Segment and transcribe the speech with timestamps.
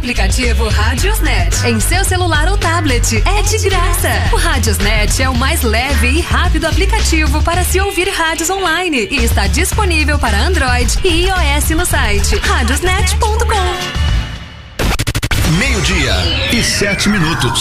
[0.00, 3.22] aplicativo Radiosnet em seu celular ou tablet.
[3.26, 4.08] É de graça.
[4.32, 9.16] O Radiosnet é o mais leve e rápido aplicativo para se ouvir rádios online e
[9.22, 13.44] está disponível para Android e iOS no site radiosnet.com.
[15.58, 16.14] Meio-dia
[16.50, 17.60] e sete minutos.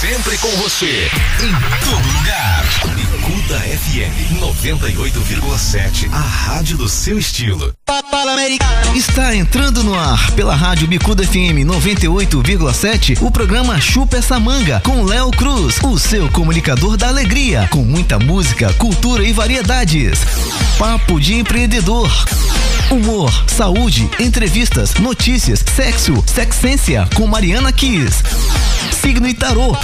[0.00, 1.10] Sempre com você,
[1.42, 1.52] em
[1.84, 3.19] todo lugar.
[3.50, 6.08] Bicuda FM 98,7.
[6.12, 7.74] A rádio do seu estilo.
[8.94, 15.02] Está entrando no ar pela rádio Bicuda FM 98,7 o programa Chupa essa manga com
[15.02, 20.20] Léo Cruz, o seu comunicador da alegria, com muita música, cultura e variedades.
[20.78, 22.08] Papo de empreendedor.
[22.88, 28.22] Humor, saúde, entrevistas, notícias, sexo, sexência com Mariana Kiss.
[29.02, 29.76] Signo e tarô.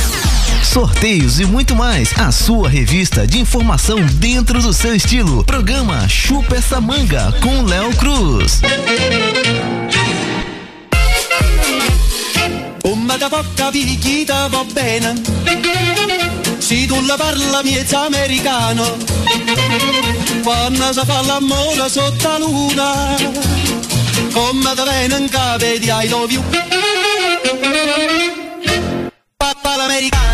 [0.63, 2.13] Sorteios e muito mais.
[2.19, 5.45] A sua revista de informação dentro do seu estilo.
[5.45, 8.61] Programa Chupa essa manga com Léo Cruz.
[12.87, 15.15] Come da poca picchita va bene
[16.59, 18.97] Se tu la parla miezza americano
[20.43, 23.17] Quando si fa l'amore sotto la luna
[24.33, 26.43] Come da bene in capo di I love you
[29.37, 30.26] Papà l'americano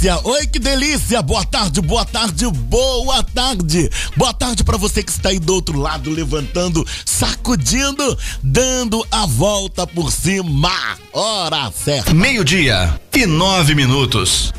[0.00, 0.18] delícia!
[0.24, 1.22] Oi, que delícia!
[1.22, 3.90] Boa tarde, boa tarde, boa tarde!
[4.16, 9.86] Boa tarde para você que está aí do outro lado, levantando, sacudindo, dando a volta
[9.86, 10.72] por cima.
[11.12, 12.14] Hora certa.
[12.14, 14.52] Meio-dia e nove minutos.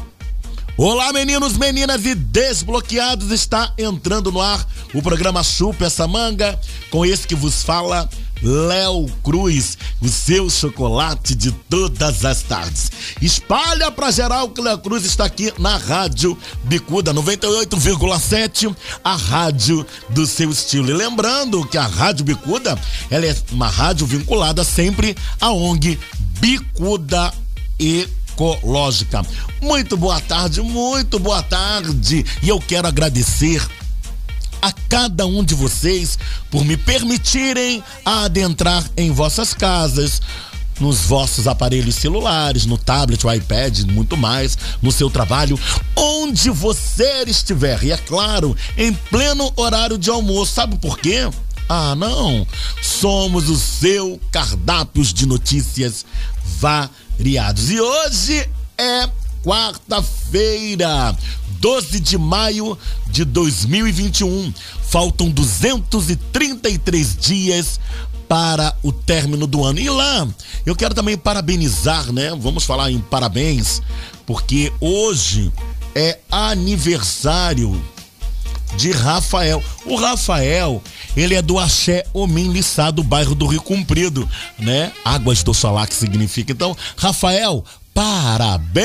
[0.77, 3.31] Olá, meninos, meninas e desbloqueados.
[3.31, 8.09] Está entrando no ar o programa Chupa essa manga, com esse que vos fala.
[8.41, 12.91] Léo Cruz, o seu chocolate de todas as tardes.
[13.21, 20.25] Espalha pra geral que Léo Cruz está aqui na Rádio Bicuda 98,7, a rádio do
[20.25, 20.89] seu estilo.
[20.89, 22.77] E lembrando que a Rádio Bicuda,
[23.09, 25.99] ela é uma rádio vinculada sempre à ONG
[26.39, 27.33] Bicuda
[27.79, 28.07] e
[28.41, 29.23] ecológica.
[29.61, 32.25] Muito boa tarde, muito boa tarde.
[32.41, 33.61] E eu quero agradecer
[34.61, 36.17] a cada um de vocês
[36.49, 40.21] por me permitirem adentrar em vossas casas,
[40.79, 45.59] nos vossos aparelhos celulares, no tablet, o iPad, muito mais, no seu trabalho,
[45.95, 47.83] onde você estiver.
[47.83, 50.53] E é claro, em pleno horário de almoço.
[50.53, 51.29] Sabe por quê?
[51.69, 52.45] Ah, não.
[52.81, 56.05] Somos o seu cardápios de notícias
[56.59, 57.69] variados.
[57.69, 59.09] E hoje é
[59.43, 61.15] quarta-feira,
[61.61, 62.77] 12 de maio
[63.07, 64.51] de 2021.
[64.89, 67.79] Faltam 233 dias
[68.27, 69.79] para o término do ano.
[69.79, 70.27] E lá,
[70.65, 72.35] eu quero também parabenizar, né?
[72.35, 73.81] Vamos falar em parabéns,
[74.25, 75.51] porque hoje
[75.93, 77.79] é aniversário
[78.75, 79.63] de Rafael.
[79.85, 80.81] O Rafael,
[81.15, 84.91] ele é do Axé Homem Lissá, do bairro do Rio Comprido, né?
[85.05, 86.51] Águas do Solá, que significa.
[86.51, 88.81] Então, Rafael, parabéns!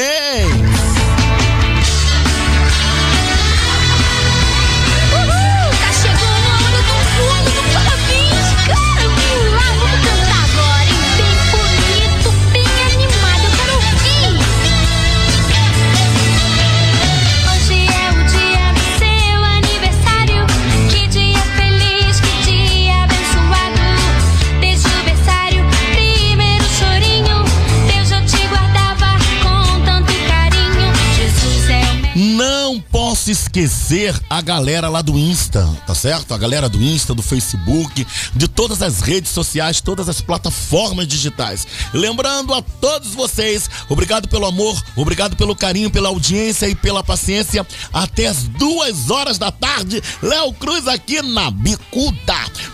[33.57, 36.35] Esquecer a galera lá do Insta, tá certo?
[36.35, 41.67] A galera do Insta, do Facebook, de todas as redes sociais, todas as plataformas digitais.
[41.95, 47.67] Lembrando a todos vocês, obrigado pelo amor, obrigado pelo carinho, pela audiência e pela paciência.
[47.95, 52.17] Até as duas horas da tarde, Léo Cruz aqui na Bicuda.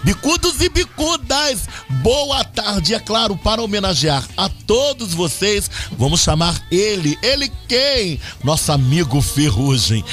[0.03, 1.61] Bicudos e bicudas,
[2.03, 2.93] boa tarde.
[2.93, 8.19] E é claro, para homenagear a todos vocês, vamos chamar ele, ele quem?
[8.43, 10.05] Nosso amigo Ferrugem.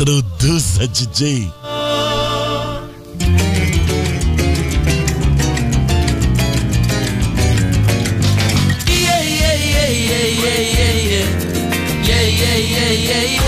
[0.00, 1.50] Introduza, DJ.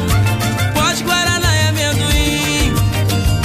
[0.74, 2.74] Pode Guaraná e amendoim.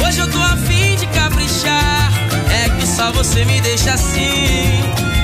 [0.04, 2.12] Hoje eu tô afim de caprichar.
[2.50, 4.82] É que só você me deixa assim,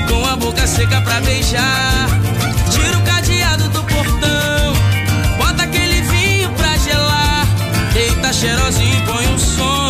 [0.09, 2.07] com a boca seca pra beijar.
[2.71, 4.73] Tira o cadeado do portão,
[5.37, 7.47] bota aquele vinho pra gelar.
[7.93, 9.82] Deita cheirosinho e põe um som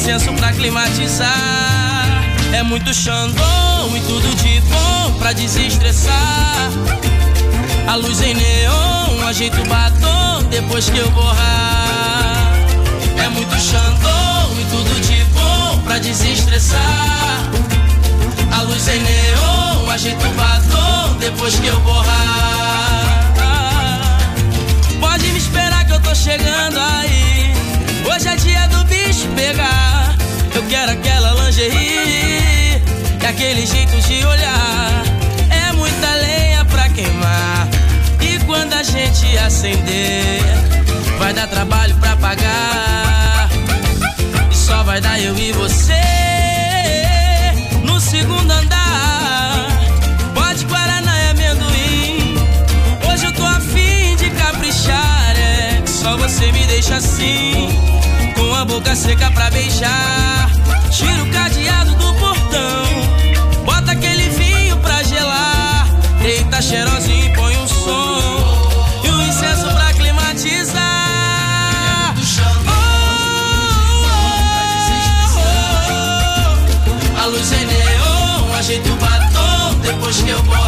[0.00, 1.28] incenso pra climatizar.
[2.54, 6.70] É muito xandão e tudo de bom pra desestressar.
[7.86, 12.50] A luz em neon, ajeita o batom depois que eu borrar.
[13.22, 16.80] É muito xandão e tudo de bom pra desestressar.
[18.52, 23.34] A luz em neon, ajeita o batom depois que eu borrar.
[24.98, 27.54] Pode me esperar que eu tô chegando aí.
[28.10, 28.89] Hoje é dia do
[29.20, 30.16] bicho pegar.
[30.54, 32.82] Eu quero aquela lingerie
[33.20, 35.04] e aquele jeito de olhar.
[35.50, 37.68] É muita lenha pra queimar.
[38.20, 40.40] E quando a gente acender,
[41.18, 43.48] vai dar trabalho pra pagar.
[44.50, 45.94] E só vai dar eu e você
[47.84, 49.66] no segundo andar.
[50.34, 52.34] Pode Guaraná e amendoim.
[53.10, 55.36] Hoje eu tô afim de caprichar.
[55.36, 57.68] É só você me deixa assim,
[58.60, 60.50] a boca seca pra beijar.
[60.90, 65.88] Tira o cadeado do portão, bota aquele vinho pra gelar.
[66.20, 70.84] Deita cheirosinho e põe um som e um incenso pra climatizar.
[77.18, 80.59] A luz é neon, ajeita o batom depois que eu borrar.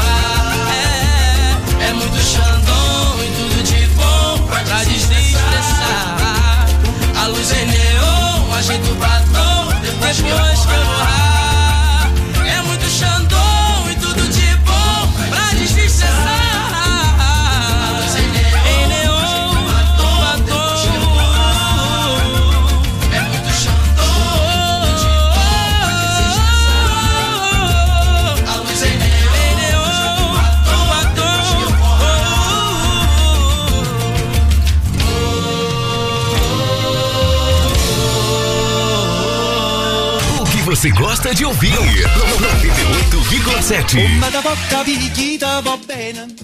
[41.22, 41.72] Gosta de ouvir?
[41.72, 43.92] 98,7.
[43.92, 46.34] Come da bocca picchita va bene.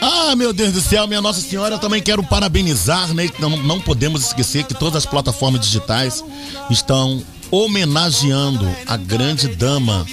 [0.00, 3.30] Ah, meu Deus do céu, minha Nossa Senhora, eu também quero parabenizar, né?
[3.38, 6.24] Não, não podemos esquecer que todas as plataformas digitais
[6.68, 10.04] estão homenageando a grande dama,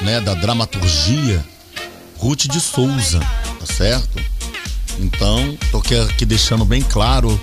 [0.00, 1.44] né, da dramaturgia,
[2.18, 3.18] Ruth de Souza,
[3.58, 4.22] tá certo?
[5.00, 7.40] Então, tô aqui, aqui deixando bem claro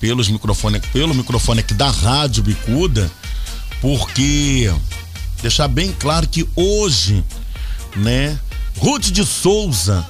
[0.00, 3.12] pelos microfone, pelo microfone aqui da Rádio Bicuda,
[3.82, 4.72] porque
[5.44, 7.22] deixar bem claro que hoje,
[7.96, 8.38] né,
[8.78, 10.02] Ruth de Souza,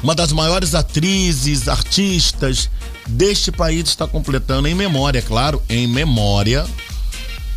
[0.00, 2.70] uma das maiores atrizes, artistas
[3.04, 6.64] deste país está completando em memória, claro, em memória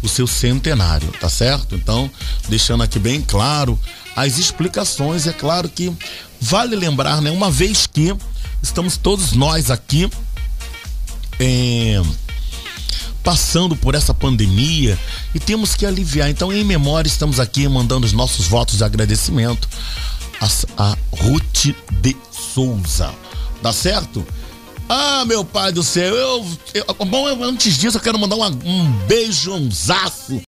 [0.02, 1.76] o seu centenário, tá certo?
[1.76, 2.10] Então,
[2.50, 3.80] deixando aqui bem claro
[4.16, 5.94] as explicações, é claro que
[6.42, 8.12] vale lembrar, né, uma vez que
[8.62, 10.10] estamos todos nós aqui
[11.40, 12.02] é,
[13.24, 15.00] passando por essa pandemia
[15.34, 16.30] e temos que aliviar.
[16.30, 19.68] Então, em memória, estamos aqui mandando os nossos votos de agradecimento
[20.78, 23.14] a, a Ruth de Souza.
[23.62, 24.26] Tá certo?
[24.90, 26.46] Ah, meu pai do céu, eu.
[26.74, 30.42] eu- bom, eu- antes disso, eu quero mandar uma- um beijo, um zaço.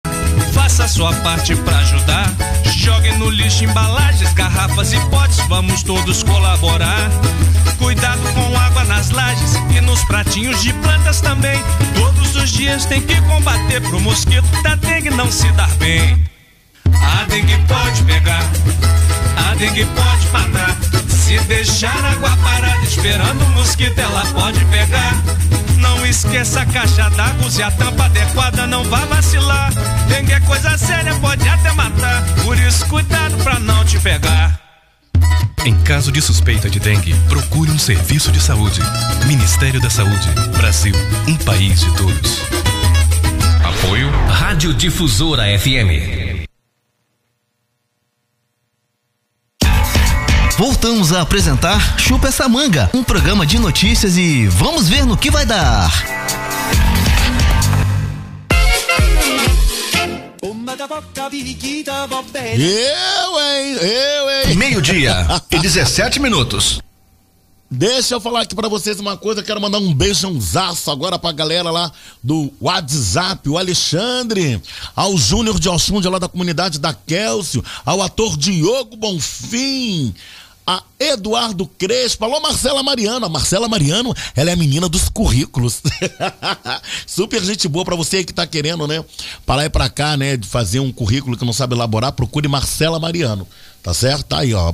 [0.55, 2.33] Faça sua parte pra ajudar.
[2.77, 7.11] Jogue no lixo embalagens, garrafas e potes, vamos todos colaborar.
[7.79, 11.61] Cuidado com água nas lajes e nos pratinhos de plantas também.
[11.95, 16.34] Todos os dias tem que combater pro mosquito da dengue não se dar bem.
[17.03, 18.45] A dengue pode pegar,
[19.37, 20.77] a dengue pode matar.
[21.09, 25.15] Se deixar água parada esperando o mosquito, ela pode pegar.
[25.79, 29.73] Não esqueça a caixa d'água, use a tampa adequada, não vá vacilar.
[30.09, 32.23] Dengue é coisa séria, pode até matar.
[32.45, 34.61] Por isso, cuidado pra não te pegar.
[35.65, 38.81] Em caso de suspeita de dengue, procure um serviço de saúde.
[39.27, 40.29] Ministério da Saúde.
[40.59, 40.95] Brasil,
[41.27, 42.43] um país de todos.
[43.65, 46.24] Apoio Rádio Difusora FM.
[50.57, 55.29] Voltamos a apresentar Chupa essa manga, um programa de notícias e vamos ver no que
[55.29, 55.91] vai dar.
[62.63, 63.73] Eu, hein?
[63.81, 64.57] Eu, hein?
[64.57, 66.81] Meio-dia e 17 minutos.
[67.69, 71.73] Deixa eu falar aqui pra vocês uma coisa, quero mandar um beijãozaço agora pra galera
[71.73, 71.91] lá
[72.23, 74.63] do WhatsApp, o Alexandre,
[74.95, 80.15] ao Júnior de Oxum, lá da comunidade da Kelsio, ao ator Diogo Bonfim,
[80.67, 85.83] a Eduardo Crespo, alô Marcela Mariano, a Marcela Mariano, ela é a menina dos currículos.
[87.07, 89.05] Super gente boa pra você que tá querendo, né,
[89.45, 92.49] para lá e pra cá, né, de fazer um currículo que não sabe elaborar, procure
[92.49, 93.47] Marcela Mariano,
[93.83, 94.25] tá certo?
[94.25, 94.73] Tá aí, ó.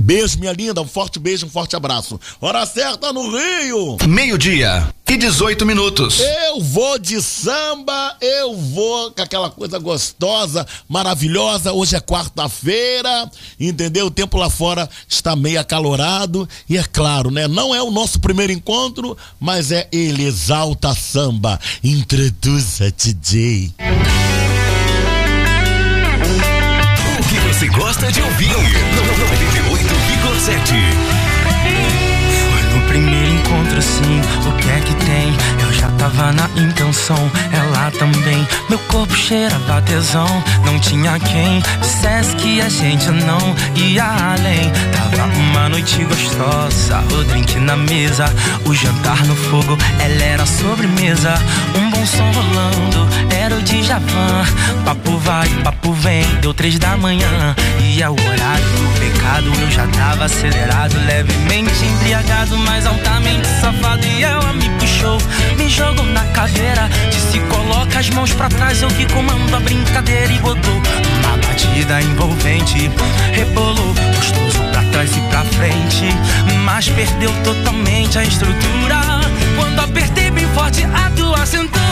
[0.00, 2.18] Beijo, minha linda, um forte beijo, um forte abraço.
[2.40, 3.98] Hora certa no Rio.
[4.08, 6.20] Meio-dia e 18 minutos.
[6.20, 11.72] Eu vou de samba, eu vou com aquela coisa gostosa, maravilhosa.
[11.72, 13.28] Hoje é quarta-feira,
[13.58, 14.06] entendeu?
[14.06, 17.48] O tempo lá fora está meio acalorado e é claro, né?
[17.48, 21.58] Não é o nosso primeiro encontro, mas é ele exalta samba.
[21.82, 23.74] Introduza DJ.
[27.18, 29.59] O que você gosta de ouvir?
[30.40, 30.72] 98,7.
[32.40, 34.20] Foi no primeiro encontro, sim.
[34.46, 35.36] O que é que tem?
[35.62, 38.46] Eu já tava na intenção, ela também.
[38.68, 40.42] Meu corpo cheirava tesão.
[40.64, 44.70] Não tinha quem dissesse que a gente não ia além.
[44.92, 48.24] Tava uma noite gostosa, o drink na mesa,
[48.64, 51.34] o jantar no fogo, ela era sobremesa.
[51.76, 54.46] Um bom som rolando, era o Djavan.
[54.86, 57.54] Papo vai, papo vem, deu três da manhã.
[57.78, 58.89] E é o horário
[59.60, 64.04] eu já tava acelerado, levemente embriagado, mas altamente safado.
[64.06, 65.18] E ela me puxou,
[65.56, 66.88] me jogou na cadeira.
[67.10, 70.32] Disse: coloca as mãos pra trás, eu que comando a brincadeira.
[70.32, 72.90] E botou uma batida envolvente,
[73.32, 76.14] rebolou gostoso pra trás e pra frente.
[76.64, 79.20] Mas perdeu totalmente a estrutura.
[79.56, 81.89] Quando apertei bem forte a tua cintura,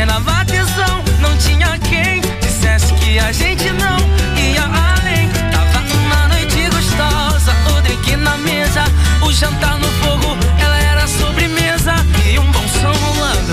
[0.00, 1.04] cheirava tesão.
[1.20, 3.98] Não tinha quem dissesse que a gente não
[4.34, 5.28] ia além.
[5.52, 7.52] Tava uma noite gostosa.
[7.68, 8.84] O drink na mesa.
[9.20, 10.38] O jantar no fogo.
[10.58, 11.94] Ela era sobremesa.
[12.24, 13.52] E um bom som rolando.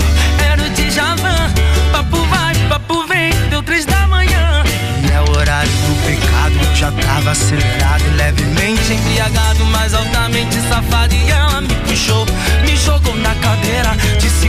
[0.50, 1.52] Era o Djavan.
[1.92, 3.32] Papo vai, papo vem.
[3.50, 4.64] Deu três da manhã.
[5.04, 6.76] E é o horário do pecado.
[6.76, 11.14] Já tava acelerado, levemente embriagado, mas altamente safado.
[11.14, 12.26] E ela me puxou,
[12.64, 13.98] me jogou na cadeira.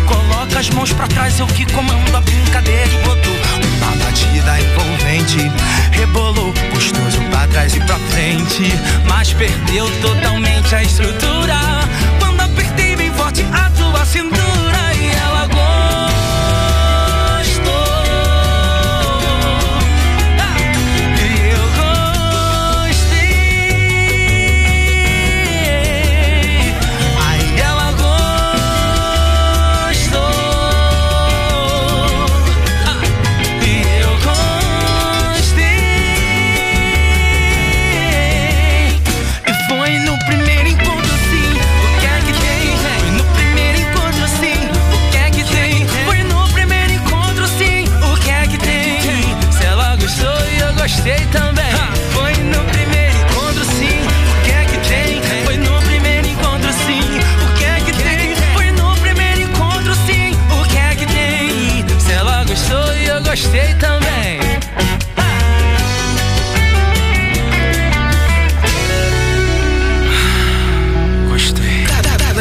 [0.08, 2.90] Coloca as mãos pra trás, eu que comando a brincadeira.
[3.04, 3.36] Botou
[3.76, 5.50] uma batida envolvente,
[5.92, 8.72] rebolou gostoso pra trás e pra frente.
[9.06, 11.56] Mas perdeu totalmente a estrutura.
[12.18, 15.77] Quando apertei bem forte a tua cintura, e ela gostou.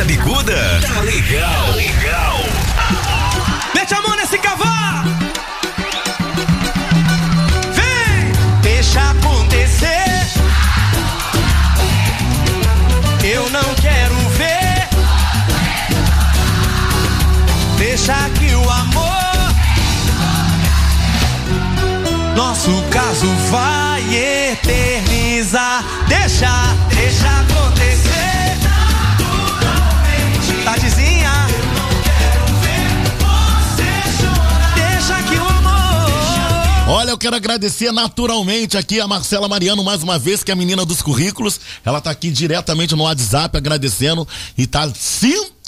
[0.08, 0.80] Tá, tá bicuda?
[0.82, 2.38] Tá legal, legal.
[3.76, 5.10] Mete a mão nesse cavalo!
[7.74, 8.32] Vem!
[8.62, 10.28] Deixa acontecer.
[13.24, 14.88] Eu não quero ver.
[17.78, 19.08] Deixa que o amor.
[22.36, 25.84] Nosso caso vai eternizar.
[26.08, 26.50] Deixa,
[26.90, 27.97] deixa acontecer.
[37.08, 40.58] Olha, eu quero agradecer naturalmente aqui a Marcela Mariano mais uma vez, que é a
[40.58, 41.58] menina dos currículos.
[41.86, 44.92] Ela tá aqui diretamente no WhatsApp agradecendo e tá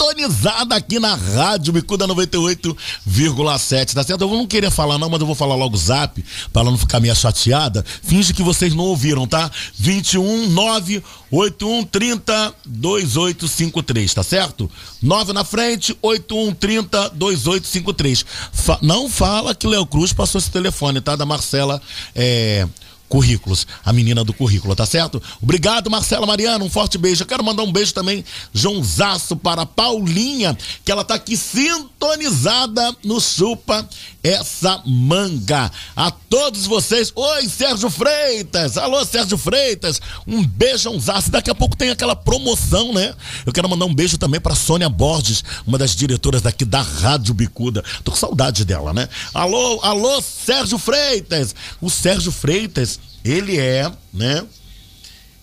[0.00, 4.22] sintonizada aqui na Rádio Bicuda 98,7, tá certo?
[4.22, 6.78] Eu não queria falar não, mas eu vou falar logo o zap, pra ela não
[6.78, 7.84] ficar meio chateada.
[8.02, 9.50] Finge que vocês não ouviram, tá?
[9.76, 14.70] 21 9 8130 2853, tá certo?
[15.02, 18.24] 9 na frente, 8130 2853.
[18.52, 21.14] Fa não fala que Léo Cruz passou esse telefone, tá?
[21.14, 21.80] Da Marcela
[22.14, 22.66] é,
[23.10, 25.20] Currículos, a menina do currículo, tá certo?
[25.42, 27.24] Obrigado, Marcela Mariana, um forte beijo.
[27.24, 28.24] Eu quero mandar um beijo também,
[28.54, 33.88] Joãozaço, para Paulinha, que ela tá aqui sintonizada no Chupa
[34.22, 35.72] essa manga.
[35.96, 41.28] A todos vocês, oi, Sérgio Freitas, alô, Sérgio Freitas, um beijãozaço.
[41.28, 43.12] Daqui a pouco tem aquela promoção, né?
[43.44, 47.34] Eu quero mandar um beijo também para Sônia Borges, uma das diretoras daqui da Rádio
[47.34, 47.84] Bicuda.
[48.04, 49.08] Tô com saudade dela, né?
[49.34, 51.52] Alô, alô, Sérgio Freitas.
[51.80, 54.46] O Sérgio Freitas, ele é, né?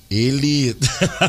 [0.10, 0.76] Ele.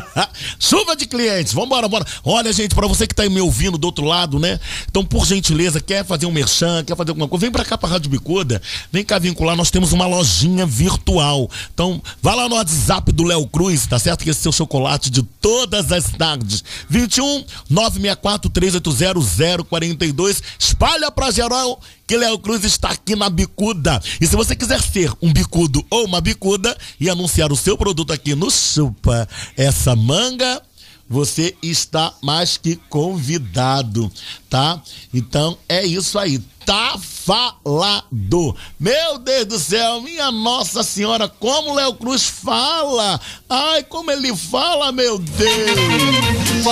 [0.59, 2.05] Chuva de clientes, vambora, bora.
[2.23, 4.59] Olha, gente, para você que tá me ouvindo do outro lado, né?
[4.89, 7.89] Então, por gentileza, quer fazer um merchan, quer fazer alguma coisa, vem pra cá pra
[7.89, 11.49] Rádio Bicuda, vem cá vincular, nós temos uma lojinha virtual.
[11.73, 14.23] Então, vá lá no WhatsApp do Léo Cruz, tá certo?
[14.23, 16.63] Que esse é o chocolate de todas as tardes.
[16.89, 20.43] 21 964 380 042.
[20.57, 24.01] Espalha pra geral que Léo Cruz está aqui na Bicuda.
[24.19, 28.11] E se você quiser ser um bicudo ou uma bicuda e anunciar o seu produto
[28.11, 30.59] aqui no Chupa essa manga,
[31.07, 34.11] você está mais que convidado,
[34.49, 34.81] tá?
[35.13, 36.39] Então é isso aí.
[36.65, 38.55] Tá falado.
[38.79, 43.21] Meu Deus do céu, minha Nossa Senhora, como Léo Cruz fala.
[43.47, 46.65] Ai, como ele fala, meu Deus.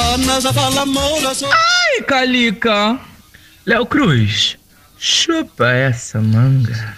[1.54, 3.00] Ai, Calica.
[3.68, 4.58] Léo Cruz,
[5.00, 6.98] chupa essa manga.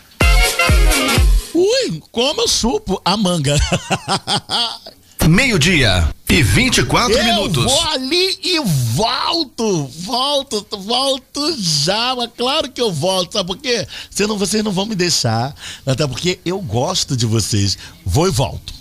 [1.54, 3.56] Ui, como eu chupo a manga.
[5.28, 7.64] Meio-dia e 24 eu minutos.
[7.66, 8.60] vou ali e
[8.94, 13.86] volto, volto, volto já, mas claro que eu volto, sabe por quê?
[14.10, 15.54] Vocês não, vocês não vão me deixar,
[15.86, 17.78] até porque eu gosto de vocês.
[18.06, 18.74] Vou e volto.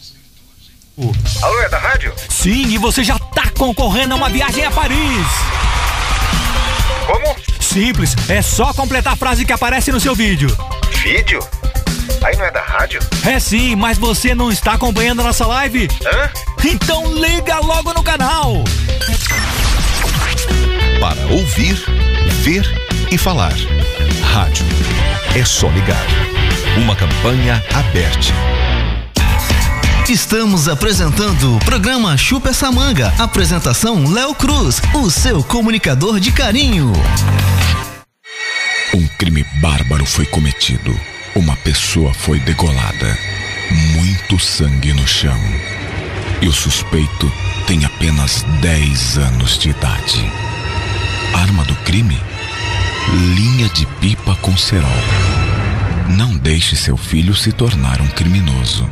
[1.42, 2.14] Alô, é da rádio?
[2.28, 5.26] Sim, e você já tá concorrendo a uma viagem a Paris.
[7.06, 7.57] Como?
[7.78, 10.48] Simples, é só completar a frase que aparece no seu vídeo.
[11.00, 11.38] Vídeo?
[12.24, 12.98] Aí não é da rádio?
[13.24, 15.88] É sim, mas você não está acompanhando a nossa live?
[16.04, 16.28] Hã?
[16.64, 18.64] Então liga logo no canal.
[20.98, 21.80] Para ouvir,
[22.42, 22.66] ver
[23.12, 23.54] e falar.
[24.32, 24.66] Rádio.
[25.36, 26.04] É só ligar.
[26.78, 28.34] Uma campanha aberta.
[30.08, 33.12] Estamos apresentando o programa Chupa essa manga.
[33.18, 36.90] Apresentação Léo Cruz, o seu comunicador de carinho.
[38.94, 40.98] Um crime bárbaro foi cometido.
[41.36, 43.18] Uma pessoa foi degolada.
[43.96, 45.38] Muito sangue no chão.
[46.40, 47.30] E o suspeito
[47.66, 50.32] tem apenas 10 anos de idade.
[51.34, 52.18] Arma do crime?
[53.34, 54.88] Linha de pipa com cerol.
[56.08, 58.88] Não deixe seu filho se tornar um criminoso.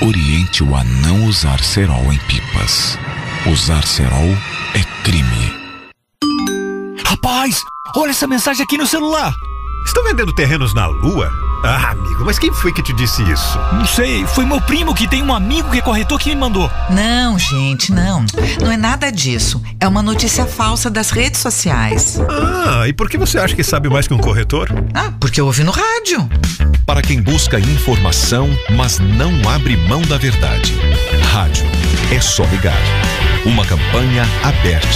[0.00, 2.96] Oriente-o a não usar cerol em pipas.
[3.50, 4.30] Usar cerol
[4.74, 5.52] é crime.
[7.04, 7.64] Rapaz,
[7.96, 9.34] olha essa mensagem aqui no celular.
[9.84, 11.47] Estão vendendo terrenos na Lua?
[11.64, 13.58] Ah, amigo, mas quem foi que te disse isso?
[13.72, 16.70] Não sei, foi meu primo que tem um amigo que é corretor que me mandou.
[16.88, 18.24] Não, gente, não.
[18.60, 19.60] Não é nada disso.
[19.80, 22.18] É uma notícia falsa das redes sociais.
[22.28, 24.68] Ah, e por que você acha que sabe mais que um corretor?
[24.94, 26.28] Ah, porque eu ouvi no rádio.
[26.86, 30.74] Para quem busca informação, mas não abre mão da verdade.
[31.32, 31.64] Rádio.
[32.12, 32.78] É só ligar.
[33.44, 34.88] Uma campanha aberta.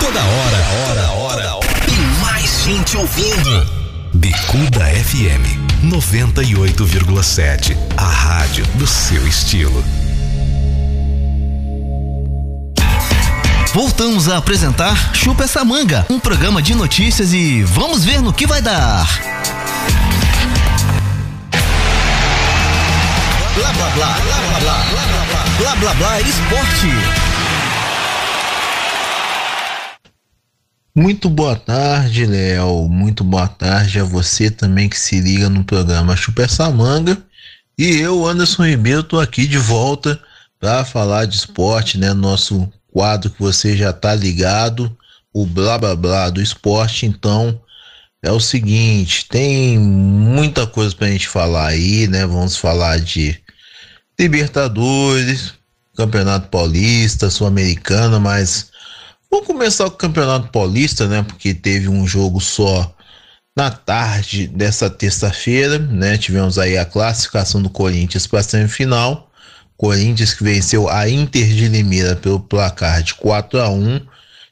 [0.00, 0.58] Toda hora,
[0.90, 1.66] hora, hora, hora.
[1.88, 3.85] E mais gente ouvindo.
[4.16, 5.44] Bicuda FM
[5.84, 7.76] 98,7.
[7.98, 9.84] A rádio do seu estilo.
[13.74, 18.46] Voltamos a apresentar Chupa essa manga, um programa de notícias e vamos ver no que
[18.46, 19.06] vai dar.
[23.54, 27.25] Blá blá blá, blá blá blá, blá blá blá, blá blá blá esporte.
[30.98, 32.88] Muito boa tarde, Léo.
[32.88, 37.22] Muito boa tarde a você também que se liga no programa Chupa manga.
[37.76, 40.18] E eu, Anderson Ribeiro, tô aqui de volta
[40.58, 42.14] para falar de esporte, né?
[42.14, 44.96] Nosso quadro que você já tá ligado,
[45.34, 47.04] o blá blá blá do esporte.
[47.04, 47.60] Então,
[48.22, 52.24] é o seguinte, tem muita coisa pra gente falar aí, né?
[52.24, 53.38] Vamos falar de
[54.18, 55.52] Libertadores,
[55.94, 58.70] Campeonato Paulista, Sul-Americana, mas
[59.36, 61.22] Vamos começar com o Campeonato Paulista, né?
[61.22, 62.90] Porque teve um jogo só
[63.54, 69.30] Na tarde dessa terça-feira, né, tivemos aí a classificação do Corinthians para a semifinal.
[69.76, 74.00] Corinthians que venceu a Inter de Limeira pelo placar de 4 a 1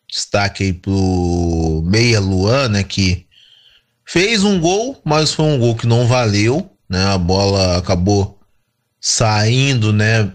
[0.06, 3.26] Destaque aí pro Meia Luan, né, que
[4.04, 7.04] fez um gol, mas foi um gol que não valeu, né?
[7.06, 8.38] A bola acabou
[9.00, 10.30] saindo, né,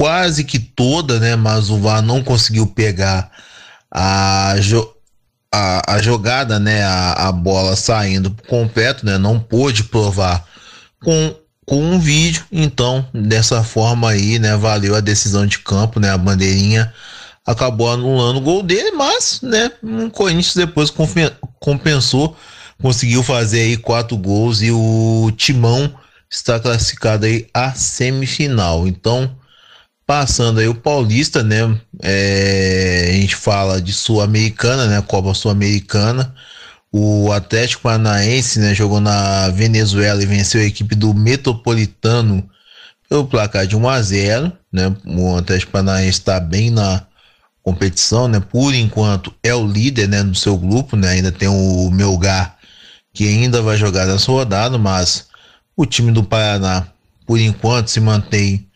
[0.00, 3.30] quase que toda, né, mas o VAR não conseguiu pegar
[3.90, 4.82] a, jo
[5.54, 10.42] a, a jogada, né, a, a bola saindo completo, né, não pôde provar
[11.04, 11.36] com
[11.66, 16.16] com um vídeo, então dessa forma aí, né, valeu a decisão de campo, né, a
[16.16, 16.94] bandeirinha
[17.46, 20.90] acabou anulando o gol dele, mas, né, o Corinthians depois
[21.60, 22.34] compensou,
[22.80, 25.94] conseguiu fazer aí quatro gols e o Timão
[26.30, 28.88] está classificado aí a semifinal.
[28.88, 29.38] Então,
[30.10, 36.34] passando aí o Paulista, né, é, a gente fala de Sul-Americana, né, Copa Sul-Americana.
[36.90, 42.42] O Atlético Paranaense, né, jogou na Venezuela e venceu a equipe do Metropolitano
[43.08, 44.92] pelo placar de 1 a 0, né?
[45.06, 47.06] O Atlético Paranaense está bem na
[47.62, 48.40] competição, né?
[48.40, 51.10] Por enquanto é o líder, né, do seu grupo, né?
[51.10, 52.56] Ainda tem o Melgar
[53.14, 55.28] que ainda vai jogar nessa rodada, mas
[55.76, 56.88] o time do Paraná,
[57.24, 58.68] por enquanto, se mantém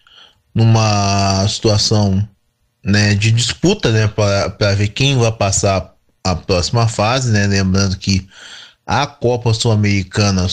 [0.54, 2.26] numa situação,
[2.84, 7.46] né, de disputa, né, para ver quem vai passar a próxima fase, né?
[7.46, 8.26] Lembrando que
[8.86, 10.46] a Copa Sul-Americana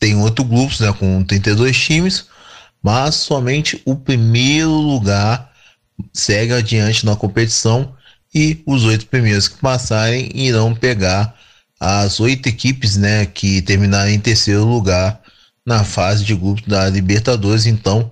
[0.00, 0.92] tem oito grupos, né?
[0.92, 2.26] Com 32 times,
[2.82, 5.52] mas somente o primeiro lugar
[6.12, 7.94] segue adiante na competição
[8.34, 11.34] e os oito primeiros que passarem irão pegar
[11.78, 13.24] as oito equipes, né?
[13.24, 15.20] Que terminarem em terceiro lugar
[15.64, 17.66] na fase de grupos da Libertadores.
[17.66, 18.10] Então,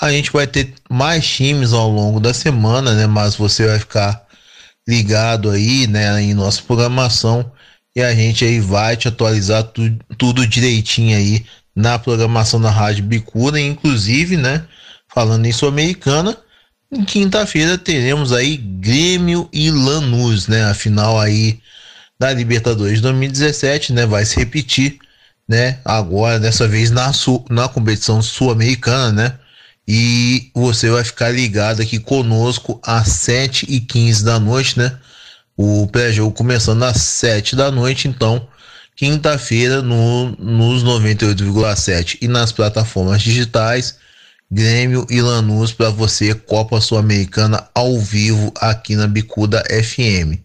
[0.00, 3.06] a gente vai ter mais times ao longo da semana, né?
[3.06, 4.24] Mas você vai ficar
[4.86, 7.50] ligado aí, né, em nossa programação.
[7.96, 9.82] E a gente aí vai te atualizar tu,
[10.18, 14.64] tudo direitinho aí na programação da Rádio Bicuda, inclusive, né,
[15.12, 16.36] falando em Sul-Americana,
[16.92, 21.60] em quinta-feira teremos aí Grêmio e Lanús, né, a final aí
[22.18, 24.98] da Libertadores 2017, né, vai se repetir,
[25.48, 27.10] né, agora dessa vez na,
[27.50, 29.38] na competição sul-americana, né,
[29.86, 34.98] e você vai ficar ligado aqui conosco às 7 e 15 da noite, né?
[35.56, 38.48] O pré-jogo começando às 7 da noite, então,
[38.96, 43.98] quinta-feira, no, nos 98,7 e nas plataformas digitais,
[44.50, 50.38] Grêmio e Lanús para você, Copa Sul-Americana ao vivo aqui na Bicuda FM.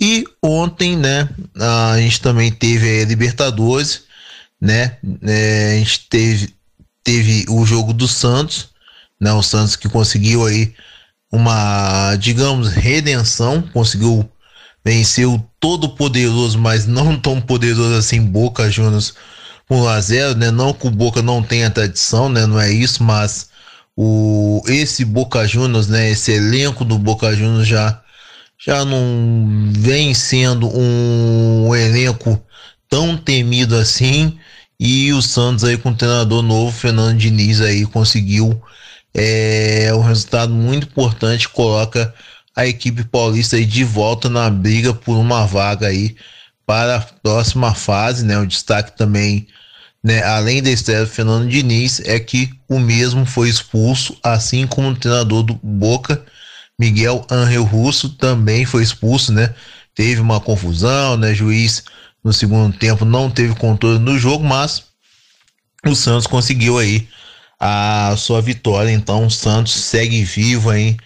[0.00, 4.04] E ontem, né, a gente também teve a Libertadores,
[4.60, 4.96] né?
[5.22, 6.54] É, a gente teve
[7.04, 8.68] teve o jogo do Santos,
[9.20, 9.32] né?
[9.32, 10.74] O Santos que conseguiu aí
[11.32, 14.28] uma, digamos, redenção, conseguiu
[14.84, 19.14] vencer o todo poderoso, mas não tão poderoso assim Boca Juniors
[19.66, 20.50] por 1 a 0, né?
[20.50, 22.46] Não que o Boca não tenha tradição, né?
[22.46, 23.50] Não é isso, mas
[23.96, 28.02] o esse Boca Juniors, né, esse elenco do Boca Juniors já
[28.64, 32.40] já não vem sendo um elenco
[32.88, 34.38] tão temido assim
[34.84, 38.60] e o Santos aí com o treinador novo, Fernando Diniz aí conseguiu
[39.14, 42.12] é, um resultado muito importante, coloca
[42.56, 46.16] a equipe paulista aí de volta na briga por uma vaga aí
[46.66, 48.36] para a próxima fase, né?
[48.38, 49.46] O destaque também,
[50.02, 54.88] né, além da estreia do Fernando Diniz, é que o mesmo foi expulso, assim como
[54.88, 56.24] o treinador do Boca,
[56.76, 59.54] Miguel Angel Russo, também foi expulso, né?
[59.94, 61.32] Teve uma confusão, né?
[61.32, 61.84] Juiz
[62.22, 64.84] no segundo tempo não teve controle no jogo, mas
[65.84, 67.08] o Santos conseguiu aí
[67.58, 68.90] a sua vitória.
[68.90, 70.96] Então o Santos segue vivo aí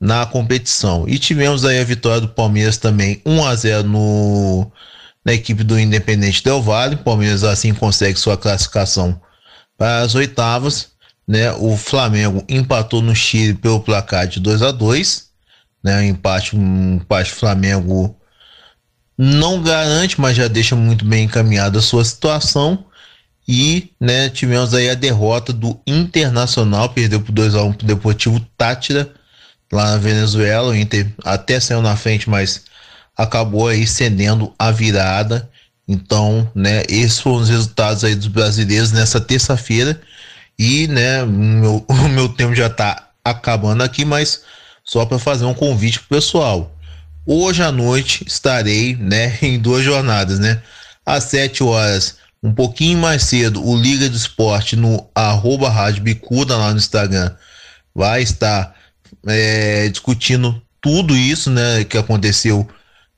[0.00, 1.08] na competição.
[1.08, 4.70] E tivemos aí a vitória do Palmeiras também 1 a 0 no
[5.24, 6.96] na equipe do Independente Del Valle.
[6.96, 9.20] Palmeiras assim consegue sua classificação
[9.76, 10.90] para as oitavas,
[11.26, 11.52] né?
[11.52, 15.28] O Flamengo empatou no Chile pelo placar de 2 a 2,
[15.82, 15.98] né?
[16.00, 18.16] Um empate, um empate Flamengo
[19.16, 22.84] não garante, mas já deixa muito bem encaminhada a sua situação.
[23.48, 29.12] E né, tivemos aí a derrota do Internacional, perdeu por 2x1 pro Deportivo Tátira,
[29.72, 30.68] lá na Venezuela.
[30.68, 32.64] O Inter até saiu na frente, mas
[33.16, 35.48] acabou aí cedendo a virada.
[35.88, 40.00] Então, né, esses foram os resultados aí dos brasileiros nessa terça-feira.
[40.58, 44.42] E, né, meu, o meu tempo já está acabando aqui, mas
[44.84, 46.75] só para fazer um convite pro pessoal.
[47.26, 50.62] Hoje à noite estarei, né, em duas jornadas, né?
[51.04, 56.56] Às 7 horas, um pouquinho mais cedo, o Liga do Esporte no arroba Rádio Bicuda
[56.56, 57.34] lá no Instagram
[57.94, 58.74] vai estar
[59.26, 62.68] é, discutindo tudo isso, né, que aconteceu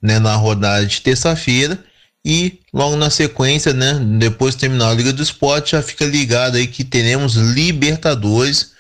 [0.01, 1.79] né, na rodada de terça-feira.
[2.25, 3.95] E logo na sequência, né?
[4.19, 8.73] Depois de terminar a Liga do Esporte, já fica ligado aí que teremos Libertadores,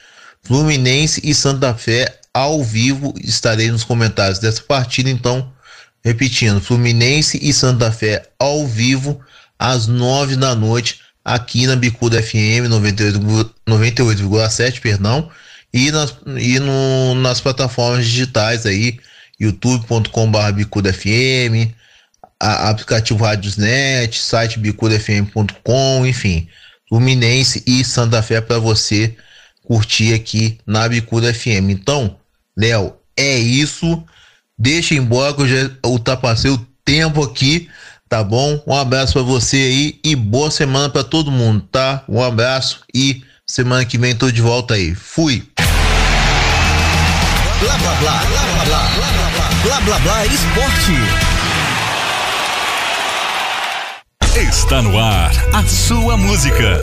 [0.42, 3.14] Fluminense e Santa Fé ao vivo.
[3.22, 5.52] Estarei nos comentários dessa partida, então,
[6.04, 9.20] repetindo, Fluminense e Santa Fé ao vivo
[9.58, 15.30] às nove da noite aqui na Bicuda FM 98,7, 98,7, perdão,
[15.72, 18.98] e nas, e no, nas plataformas digitais aí,
[19.38, 21.70] youtube.com.br Bicuda FM,
[22.40, 26.48] aplicativo Radiosnet, site bicudafm.com, enfim,
[26.88, 29.14] Fluminense e Santa Fé para você
[29.68, 31.68] curtir aqui na Bicuda FM.
[31.68, 32.16] Então,
[32.56, 34.02] Léo, é isso.
[34.58, 37.68] Deixa embora que eu já ultrapassei o tempo aqui,
[38.08, 38.60] tá bom?
[38.66, 42.02] Um abraço para você aí e boa semana para todo mundo, tá?
[42.08, 44.94] Um abraço e semana que vem tô de volta aí.
[44.94, 45.46] Fui.
[47.60, 50.92] Blá blá blá, blá blá blá, blá blá blá, blá blá blá esporte.
[54.48, 56.80] Está no ar a sua música.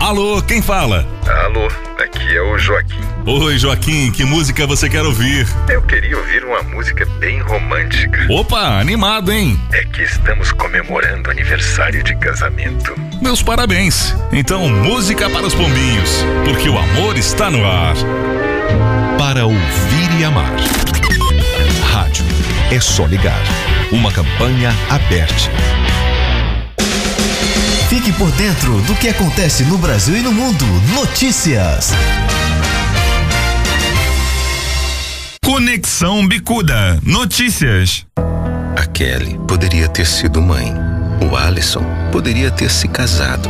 [0.00, 1.06] Alô, quem fala?
[1.44, 1.66] Alô,
[2.00, 3.00] aqui é o Joaquim.
[3.26, 5.46] Oi, Joaquim, que música você quer ouvir?
[5.68, 8.26] Eu queria ouvir uma música bem romântica.
[8.30, 9.60] Opa, animado, hein?
[9.72, 12.94] É que estamos comemorando aniversário de casamento.
[13.20, 14.14] Meus parabéns.
[14.32, 17.96] Então, música para os pombinhos, porque o amor está no ar.
[19.18, 20.54] Para ouvir e amar.
[21.92, 22.24] Rádio.
[22.70, 23.42] É só ligar.
[23.90, 25.50] Uma campanha aberta.
[27.88, 30.64] Fique por dentro do que acontece no Brasil e no mundo.
[30.94, 31.90] Notícias.
[35.42, 37.00] Conexão Bicuda.
[37.02, 38.04] Notícias.
[38.76, 40.74] A Kelly poderia ter sido mãe.
[41.30, 43.48] O Alisson poderia ter se casado.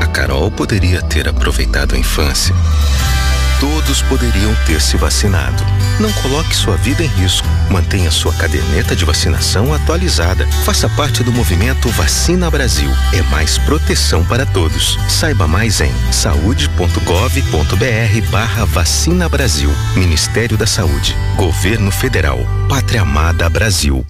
[0.00, 2.54] A Carol poderia ter aproveitado a infância.
[3.60, 5.62] Todos poderiam ter se vacinado.
[6.00, 7.46] Não coloque sua vida em risco.
[7.70, 10.46] Mantenha sua caderneta de vacinação atualizada.
[10.64, 12.90] Faça parte do movimento Vacina Brasil.
[13.12, 14.98] É mais proteção para todos.
[15.08, 19.70] Saiba mais em saúde.gov.br barra Vacina Brasil.
[19.94, 21.16] Ministério da Saúde.
[21.36, 22.38] Governo Federal.
[22.68, 24.04] Pátria Amada Brasil.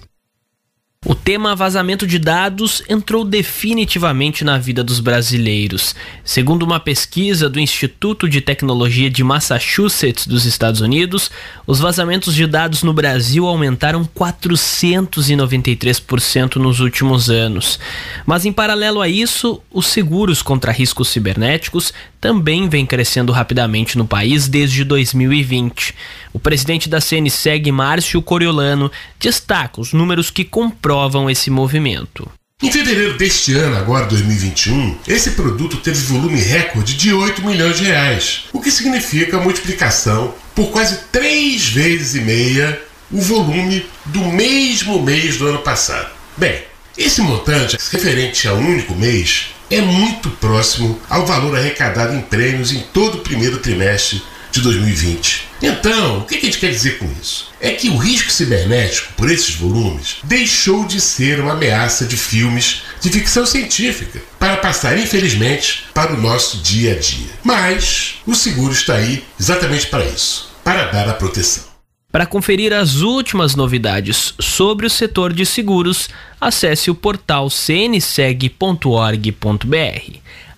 [1.07, 5.95] O tema vazamento de dados entrou definitivamente na vida dos brasileiros.
[6.23, 11.29] Segundo uma pesquisa do Instituto de Tecnologia de Massachusetts dos Estados Unidos,
[11.67, 17.79] os vazamentos de dados no Brasil aumentaram 493% nos últimos anos.
[18.25, 24.07] Mas em paralelo a isso, os seguros contra riscos cibernéticos também vêm crescendo rapidamente no
[24.07, 25.93] país desde 2020.
[26.33, 30.94] O presidente da CNSEG, Márcio Coriolano, destaca os números que comprovam
[31.29, 32.29] esse movimento.
[32.63, 37.83] Em fevereiro deste ano, agora 2021, esse produto teve volume recorde de 8 milhões de
[37.83, 42.81] reais, o que significa a multiplicação por quase três vezes e meia
[43.11, 46.09] o volume do mesmo mês do ano passado.
[46.37, 46.63] Bem,
[46.97, 52.71] esse montante, referente a um único mês, é muito próximo ao valor arrecadado em prêmios
[52.71, 54.21] em todo o primeiro trimestre
[54.55, 55.47] de 2020.
[55.61, 57.51] Então, o que a gente quer dizer com isso?
[57.59, 62.83] É que o risco cibernético, por esses volumes, deixou de ser uma ameaça de filmes
[63.01, 67.29] de ficção científica para passar, infelizmente, para o nosso dia a dia.
[67.43, 71.63] Mas o seguro está aí exatamente para isso para dar a proteção.
[72.11, 76.09] Para conferir as últimas novidades sobre o setor de seguros,
[76.41, 78.55] acesse o portal cnseg.org.br.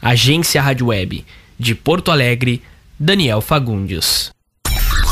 [0.01, 1.25] Agência Rádio Web
[1.59, 2.61] de Porto Alegre,
[2.99, 4.31] Daniel Fagundes.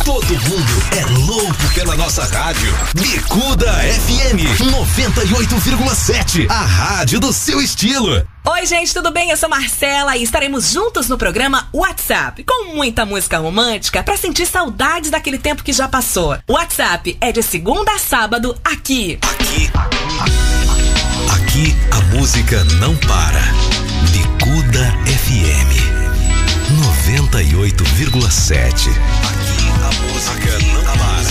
[0.04, 2.72] Todo mundo é louco pela nossa rádio.
[2.96, 6.50] Bicuda FM 98,7.
[6.50, 8.28] A rádio do seu estilo.
[8.48, 9.30] Oi, gente, tudo bem?
[9.30, 14.46] Eu sou Marcela e estaremos juntos no programa WhatsApp, com muita música romântica para sentir
[14.48, 16.38] saudades daquele tempo que já passou.
[16.48, 19.20] O WhatsApp é de segunda a sábado aqui.
[19.22, 19.72] Aqui.
[21.36, 23.42] Aqui a música não para.
[24.12, 25.95] Bicuda FM
[27.06, 28.90] 98,7.
[28.90, 31.25] Aqui a música não para.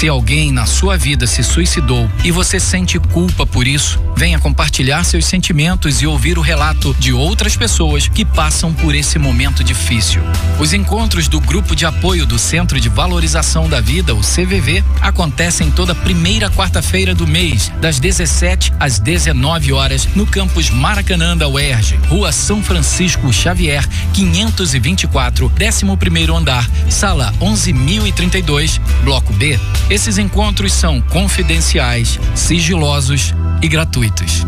[0.00, 5.04] Se alguém na sua vida se suicidou e você sente culpa por isso, venha compartilhar
[5.04, 10.22] seus sentimentos e ouvir o relato de outras pessoas que passam por esse momento difícil.
[10.58, 15.70] Os encontros do Grupo de Apoio do Centro de Valorização da Vida, o CVV, acontecem
[15.70, 22.00] toda primeira quarta-feira do mês, das 17 às 19 horas, no campus Maracanã da UERJ,
[22.08, 29.60] Rua São Francisco Xavier, 524, 11º andar, sala 11032, bloco B.
[29.90, 34.46] Esses encontros são confidenciais, sigilosos e gratuitos.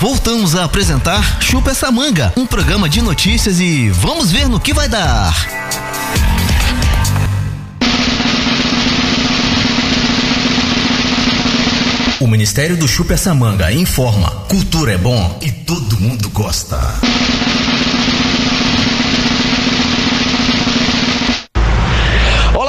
[0.00, 4.74] Voltamos a apresentar Chupa essa manga, um programa de notícias e vamos ver no que
[4.74, 5.32] vai dar.
[12.18, 16.80] O Ministério do Chupa essa manga informa: cultura é bom e todo mundo gosta.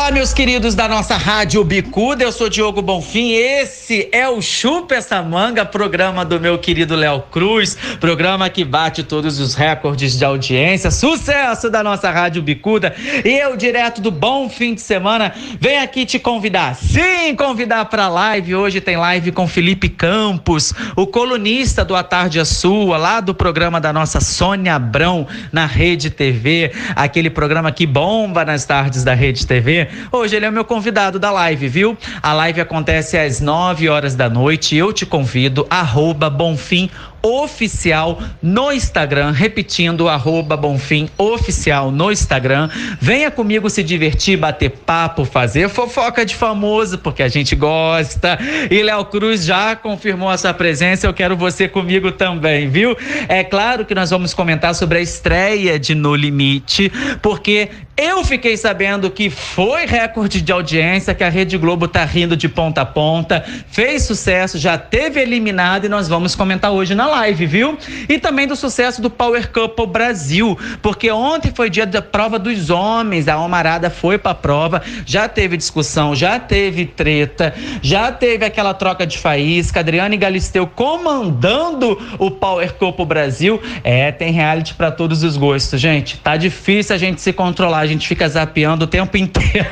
[0.03, 3.31] Olá, meus queridos da nossa Rádio Bicuda, eu sou Diogo Bonfim.
[3.31, 9.01] Esse é o Chupa essa manga, programa do meu querido Léo Cruz, programa que bate
[9.01, 12.93] todos os recordes de audiência, sucesso da nossa Rádio Bicuda.
[13.23, 18.55] Eu, direto do Bom Fim de Semana, venho aqui te convidar, sim, convidar para live.
[18.55, 23.33] Hoje tem live com Felipe Campos, o colunista do A Tarde a Sua, lá do
[23.33, 29.13] programa da nossa Sônia Abrão na Rede TV, aquele programa que bomba nas tardes da
[29.13, 29.92] Rede TV.
[30.11, 31.97] Hoje ele é o meu convidado da live, viu?
[32.21, 36.89] A live acontece às 9 horas da noite eu te convido, arroba Bonfim
[37.23, 42.69] oficial no Instagram, repetindo arroba Bonfim oficial no Instagram.
[42.99, 48.37] Venha comigo se divertir, bater papo, fazer fofoca de famoso, porque a gente gosta.
[48.69, 52.95] E Léo Cruz já confirmou a sua presença, eu quero você comigo também, viu?
[53.29, 58.57] É claro que nós vamos comentar sobre a estreia de No Limite, porque eu fiquei
[58.57, 62.85] sabendo que foi recorde de audiência, que a Rede Globo tá rindo de ponta a
[62.85, 67.77] ponta, fez sucesso, já teve eliminado e nós vamos comentar hoje na live, viu?
[68.09, 72.71] E também do sucesso do Power Couple Brasil, porque ontem foi dia da prova dos
[72.71, 78.73] homens, a Almarada foi pra prova, já teve discussão, já teve treta, já teve aquela
[78.73, 83.61] troca de faísca, Adriane Galisteu comandando o Power Couple Brasil.
[83.83, 86.17] É, tem reality para todos os gostos, gente.
[86.17, 89.67] Tá difícil a gente se controlar, a gente fica zapeando o tempo inteiro.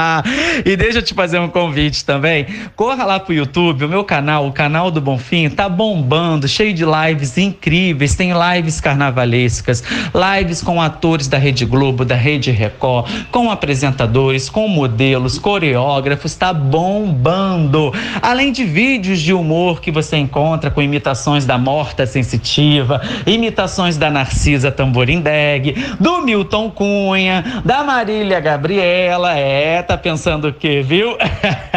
[0.66, 2.46] e deixa eu te fazer um convite também.
[2.74, 6.84] Corra lá pro YouTube, o meu canal, o canal do Bonfim, tá bombando, cheio de
[6.84, 8.14] lives incríveis.
[8.16, 14.66] Tem lives carnavalescas, lives com atores da Rede Globo, da Rede Record, com apresentadores, com
[14.66, 17.92] modelos, coreógrafos, tá bombando.
[18.20, 24.10] Além de vídeos de humor que você encontra com imitações da Morta Sensitiva, imitações da
[24.10, 27.19] Narcisa Tamborindeg, do Milton Cunha,
[27.64, 29.36] da Marília Gabriela.
[29.36, 31.16] É, tá pensando o quê, viu?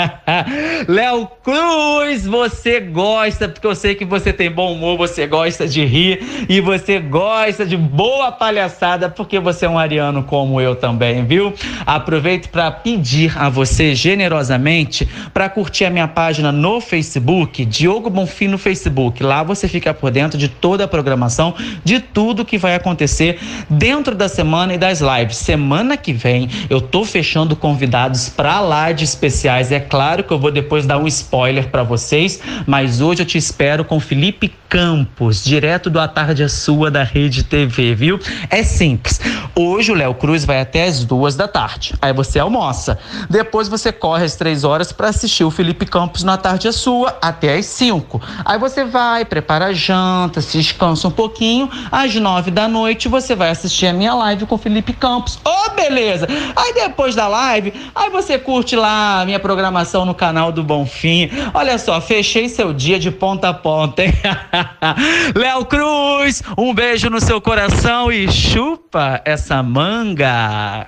[0.88, 5.84] Léo Cruz, você gosta, porque eu sei que você tem bom humor, você gosta de
[5.86, 11.26] rir e você gosta de boa palhaçada, porque você é um ariano como eu também,
[11.26, 11.54] viu?
[11.86, 18.48] Aproveito para pedir a você generosamente para curtir a minha página no Facebook, Diogo Bonfim
[18.48, 19.24] no Facebook.
[19.24, 24.16] Lá você fica por dentro de toda a programação, de tudo que vai acontecer dentro
[24.16, 25.33] da semana e das lives.
[25.34, 29.72] Semana que vem eu tô fechando convidados para lá de especiais.
[29.72, 33.38] É claro que eu vou depois dar um spoiler para vocês, mas hoje eu te
[33.38, 38.20] espero com Felipe Campos, direto do A Tarde é Sua da Rede TV, viu?
[38.50, 39.22] É simples.
[39.56, 41.94] Hoje o Léo Cruz vai até as duas da tarde.
[42.02, 42.98] Aí você almoça.
[43.30, 47.16] Depois você corre às três horas para assistir o Felipe Campos na Tarde é Sua
[47.22, 48.20] até às cinco.
[48.44, 51.70] Aí você vai, prepara a janta, se descansa um pouquinho.
[51.92, 55.36] Às nove da noite você vai assistir a minha live com o Felipe Campos.
[55.46, 56.28] Ô, oh, beleza!
[56.56, 61.30] Aí depois da live, aí você curte lá a minha programação no canal do Bonfim.
[61.54, 64.14] Olha só, fechei seu dia de ponta a ponta, hein?
[65.36, 70.88] Léo Cruz, um beijo no seu coração e chupa essa manga.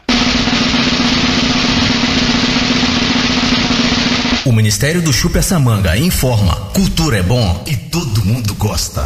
[4.46, 9.04] O Ministério do Chupa essa manga informa: cultura é bom e todo mundo gosta.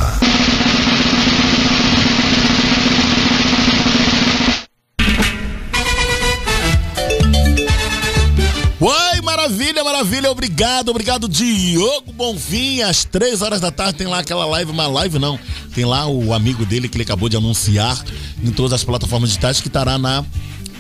[9.50, 14.70] Maravilha, maravilha, obrigado, obrigado Diogo Bonfim, às três horas da tarde tem lá aquela live,
[14.72, 15.40] uma live não,
[15.74, 18.00] tem lá o amigo dele que ele acabou de anunciar
[18.44, 20.24] em todas as plataformas digitais que estará na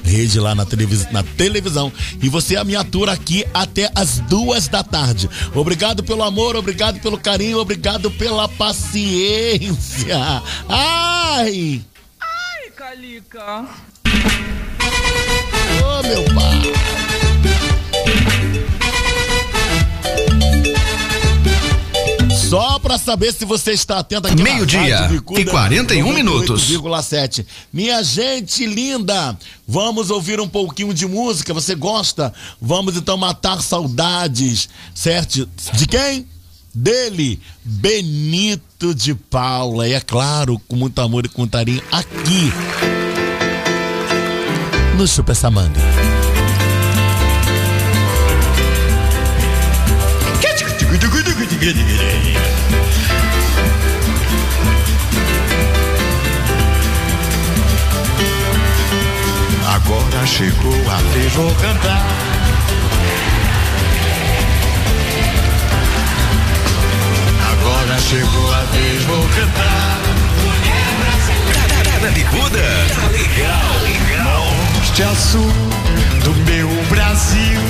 [0.03, 1.91] rede lá na, televis na televisão.
[2.21, 5.29] E você me atura aqui até as duas da tarde.
[5.53, 10.15] Obrigado pelo amor, obrigado pelo carinho, obrigado pela paciência.
[10.67, 11.81] Ai!
[12.19, 13.65] Ai, Calica!
[15.81, 17.08] Ô, oh, meu pai!
[22.49, 26.67] Só para saber se você está atento aqui Meio-dia e 41 minutos.
[27.71, 31.53] Minha gente linda, vamos ouvir um pouquinho de música.
[31.53, 32.33] Você gosta?
[32.59, 35.47] Vamos então matar saudades, certo?
[35.73, 36.27] De quem?
[36.73, 39.87] Dele, Benito de Paula.
[39.87, 42.51] E é claro, com muito amor e com carinho, aqui
[44.97, 45.49] no Chupa essa
[59.67, 62.29] Agora chegou a vez, vou cantar.
[68.09, 69.99] chegou a vez, vou cantar.
[72.13, 72.59] Bicuda
[72.95, 74.45] tá legal, legal.
[74.75, 75.53] Norte a sul
[76.23, 77.61] do meu Brasil,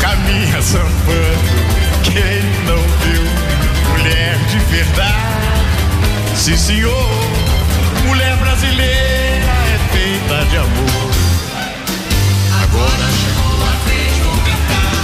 [0.00, 1.83] caminha sambando.
[2.04, 3.24] Quem não viu,
[3.90, 5.14] mulher de verdade.
[6.36, 7.10] Sim, senhor,
[8.06, 11.10] mulher brasileira é feita de amor.
[12.62, 14.94] Agora chegou a vez, vou cantar.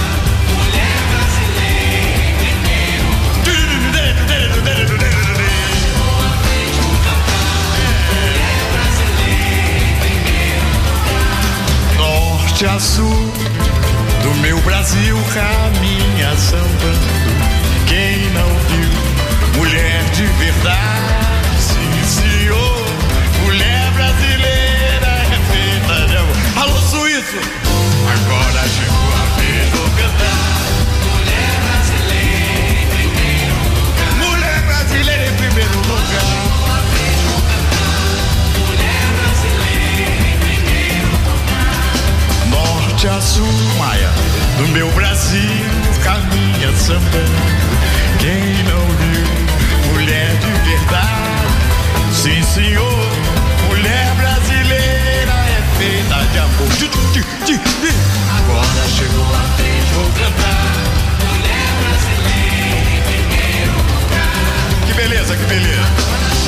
[0.55, 3.09] Mulher brasileira primeiro
[11.97, 13.50] Norte a sul do
[14.41, 17.21] meu Brasil caminha sambando.
[17.87, 22.85] Quem não viu, mulher de verdade, sim, senhor.
[23.43, 26.35] Mulher brasileira é feita de amor.
[26.57, 27.60] Alô, suíço!
[43.03, 43.41] Norte
[43.79, 44.11] Maia,
[44.59, 45.41] do meu Brasil
[46.03, 47.41] caminha sambando.
[48.19, 53.09] Quem não viu, mulher de verdade, sim senhor,
[53.69, 56.67] mulher brasileira é feita de amor.
[58.37, 60.75] Agora chegou a vez, vou cantar.
[61.25, 64.85] Mulher brasileira em primeiro lugar.
[64.85, 66.40] Que beleza, que beleza.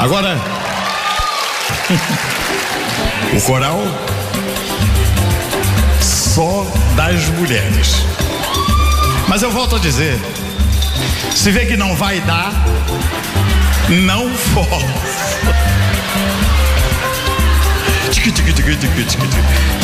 [0.00, 0.40] Agora,
[3.36, 3.82] o coral
[6.00, 7.96] só das mulheres.
[9.28, 10.18] Mas eu volto a dizer,
[11.34, 12.50] se vê que não vai dar,
[13.90, 14.86] não força.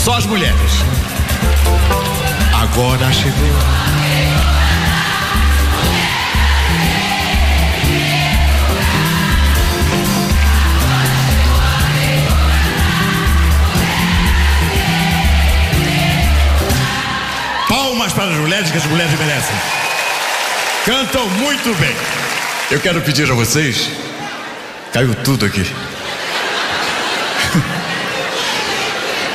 [0.03, 0.73] Só as mulheres.
[2.59, 4.06] Agora chegou.
[18.07, 19.57] Palmas para as mulheres que as mulheres merecem.
[20.85, 21.95] Cantam muito bem.
[22.71, 23.91] Eu quero pedir a vocês.
[24.93, 25.65] Caiu tudo aqui.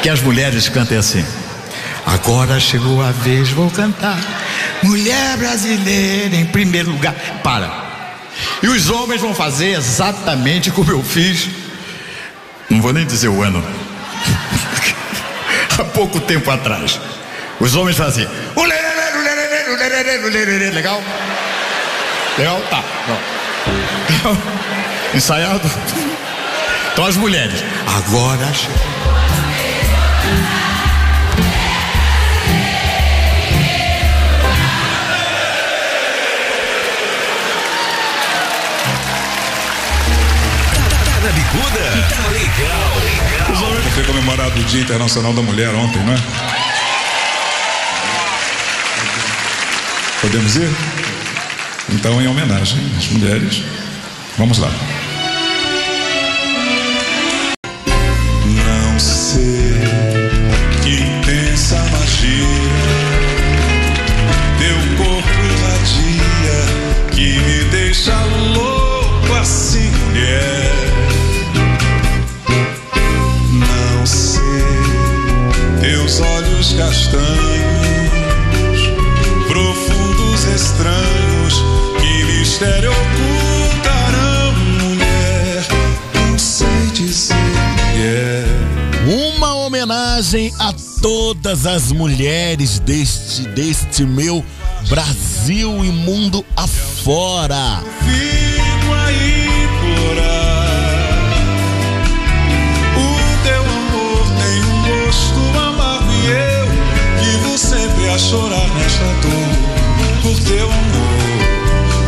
[0.01, 1.25] Que as mulheres cantem assim.
[2.05, 4.19] Agora chegou a vez, vou cantar.
[4.83, 7.13] Mulher brasileira em primeiro lugar.
[7.43, 7.69] Para.
[8.63, 11.49] E os homens vão fazer exatamente como eu fiz.
[12.69, 13.63] Não vou nem dizer o ano.
[15.77, 16.99] Há pouco tempo atrás.
[17.61, 18.27] Os homens fazem.
[20.73, 20.99] Legal?
[22.35, 22.59] Legal?
[22.71, 22.83] Tá.
[23.07, 24.37] Bom.
[25.13, 25.69] Ensaiado?
[26.91, 27.63] Então as mulheres.
[27.85, 28.75] Agora chegou.
[41.05, 43.91] Cada bicuda tá legal, legal.
[43.93, 46.60] Foi comemorado o Dia Internacional da Mulher ontem, não é?
[50.21, 50.69] Podemos ir?
[51.89, 53.63] Então, em homenagem às mulheres,
[54.37, 54.69] vamos lá.
[91.51, 94.45] Todas as mulheres deste, deste meu
[94.87, 97.83] Brasil e mundo afora.
[97.99, 100.21] Fico a implorar.
[102.95, 106.67] O teu amor tem um gosto amargo e eu
[107.21, 109.51] vivo sempre a chorar nesta dor.
[110.21, 111.19] Por teu amor,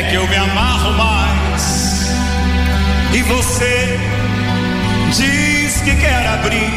[0.00, 2.10] É que eu me amarro mais.
[3.12, 4.00] E você
[5.12, 6.72] diz que quer abrir,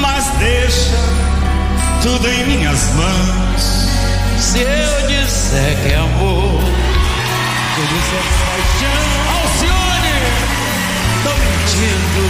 [0.00, 0.96] mas deixa
[2.02, 3.62] tudo em minhas mãos.
[4.38, 6.62] Se eu disser que é amor,
[7.74, 9.04] se eu disser é paixão,
[9.36, 10.16] Alcione,
[11.22, 12.24] tô mentindo.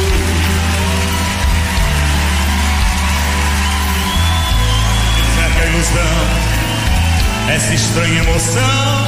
[5.16, 6.55] Disser que a ilusão,
[7.48, 9.06] essa estranha emoção,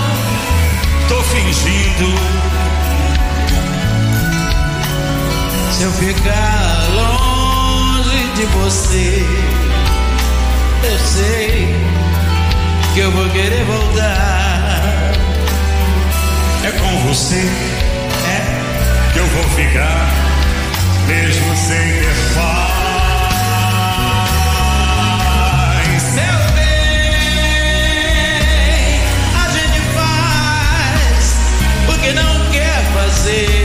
[1.08, 2.14] tô fingindo.
[5.72, 9.26] Se eu ficar longe de você,
[10.84, 11.74] eu sei
[12.94, 14.82] que eu vou querer voltar.
[16.64, 20.08] É com você é que eu vou ficar,
[21.06, 22.77] mesmo sem ter paz.
[33.24, 33.57] Quer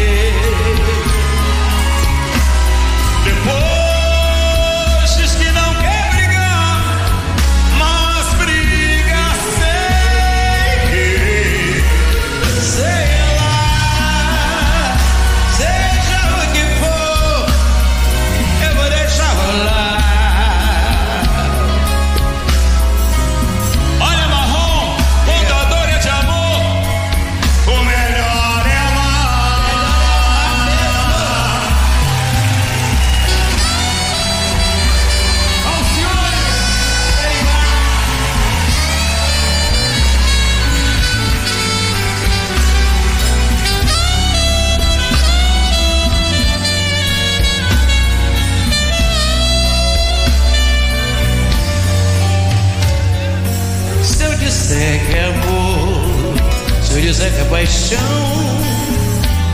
[57.54, 58.00] paixão,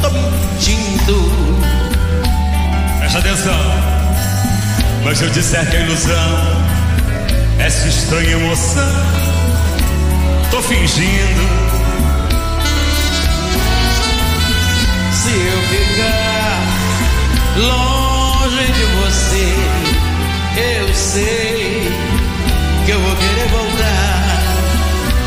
[0.01, 1.17] tô mentindo.
[2.97, 3.59] Presta atenção.
[5.03, 6.63] Mas eu disser que é ilusão,
[7.59, 9.03] essa estranha emoção,
[10.49, 11.41] tô fingindo.
[15.11, 16.61] Se eu ficar
[17.57, 19.55] longe de você,
[20.79, 21.91] eu sei
[22.85, 24.23] que eu vou querer voltar.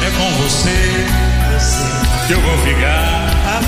[0.07, 1.22] É com você
[2.33, 3.61] eu vou ficar,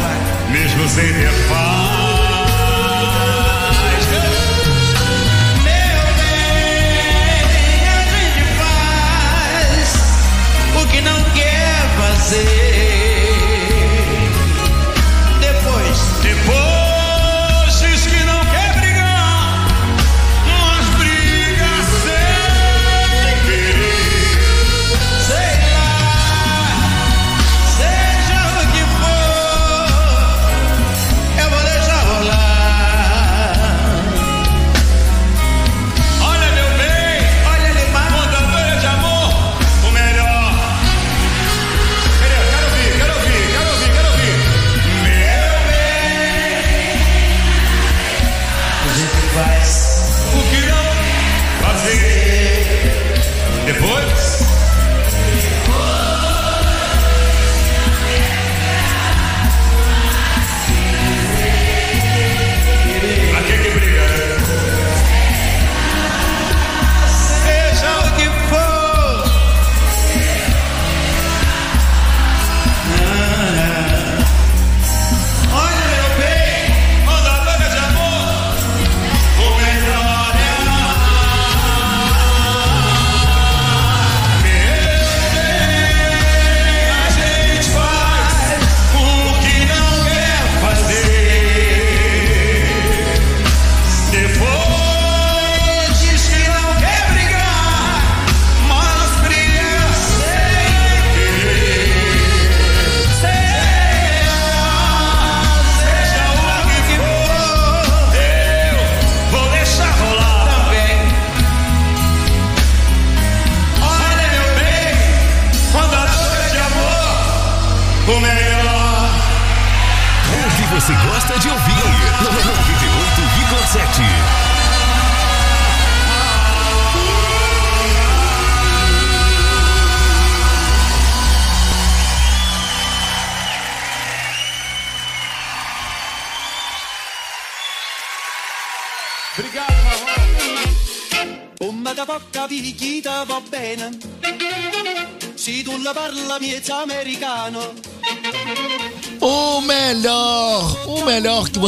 [0.51, 2.49] mesmo sem ter paz.
[5.63, 9.85] Meu bem, a gente faz
[10.83, 12.94] o que não quer fazer.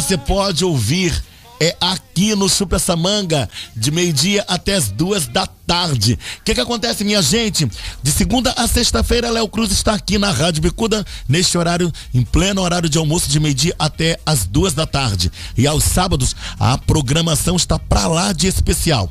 [0.06, 1.20] Você pode ouvir
[1.58, 6.16] é aqui no Super Samanga, de meio-dia até as duas da tarde.
[6.38, 7.68] O que, que acontece, minha gente?
[8.04, 12.62] De segunda a sexta-feira, Léo Cruz está aqui na Rádio Bicuda, neste horário, em pleno
[12.62, 15.32] horário de almoço, de meio-dia até as duas da tarde.
[15.56, 19.10] E aos sábados, a programação está pra lá de especial.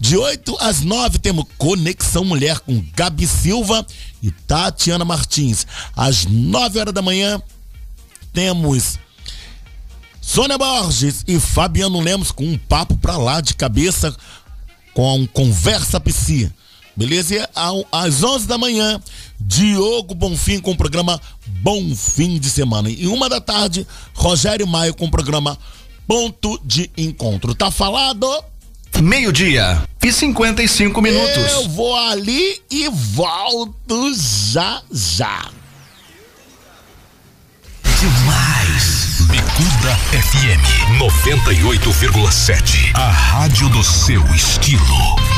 [0.00, 3.86] De 8 às 9 temos Conexão Mulher com Gabi Silva
[4.20, 5.68] e Tatiana Martins.
[5.94, 7.40] Às 9 horas da manhã
[8.32, 8.98] temos
[10.22, 14.14] Sônia Borges e Fabiano Lemos com um papo pra lá de cabeça
[14.94, 16.50] com Conversa Psi.
[16.96, 17.34] Beleza?
[17.34, 17.48] E
[17.90, 19.00] às 11 da manhã,
[19.40, 22.88] Diogo Bonfim com o programa Bom Fim de Semana.
[22.88, 25.58] E uma da tarde, Rogério Maio com o programa
[26.06, 27.54] Ponto de Encontro.
[27.54, 28.26] Tá falado?
[29.02, 31.52] Meio-dia e 55 minutos.
[31.52, 35.50] Eu vou ali e volto já já.
[39.52, 42.92] Bicuda FM 98,7.
[42.94, 45.31] A rádio do seu estilo.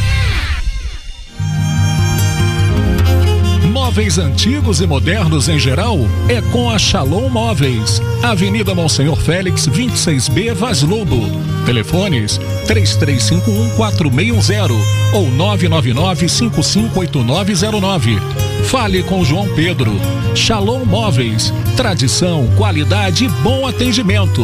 [3.95, 5.97] Móveis antigos e modernos em geral
[6.29, 8.03] é com a Shalom Móveis.
[8.25, 11.21] Avenida Monsenhor Félix, 26B, Vaz Lobo.
[11.65, 14.73] Telefones 33514610
[15.13, 18.21] ou 999-558909.
[18.65, 19.93] Fale com João Pedro.
[20.35, 21.55] Shalom Móveis.
[21.77, 24.43] Tradição, qualidade e bom atendimento.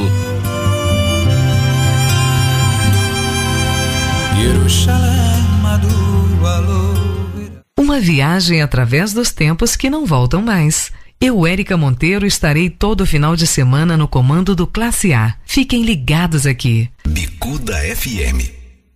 [7.80, 10.92] Uma viagem através dos tempos que não voltam mais.
[11.18, 15.34] Eu, Érica Monteiro, estarei todo final de semana no comando do Classe A.
[15.46, 16.90] Fiquem ligados aqui.
[17.08, 18.50] Bicuda FM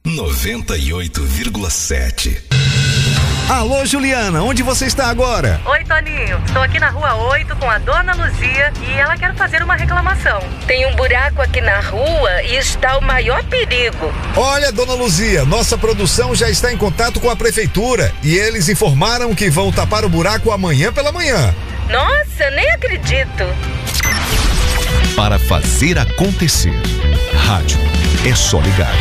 [0.07, 2.54] 98,7.
[3.49, 5.61] Alô, Juliana, onde você está agora?
[5.67, 6.43] Oi, Toninho.
[6.47, 10.41] Estou aqui na rua 8 com a dona Luzia e ela quer fazer uma reclamação.
[10.67, 14.13] Tem um buraco aqui na rua e está o maior perigo.
[14.35, 19.35] Olha, dona Luzia, nossa produção já está em contato com a prefeitura e eles informaram
[19.35, 21.55] que vão tapar o buraco amanhã pela manhã.
[21.91, 23.45] Nossa, nem acredito.
[25.15, 26.73] Para fazer acontecer.
[27.47, 27.79] Rádio
[28.27, 28.95] é só ligar.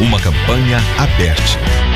[0.00, 1.88] Uma campanha aberta.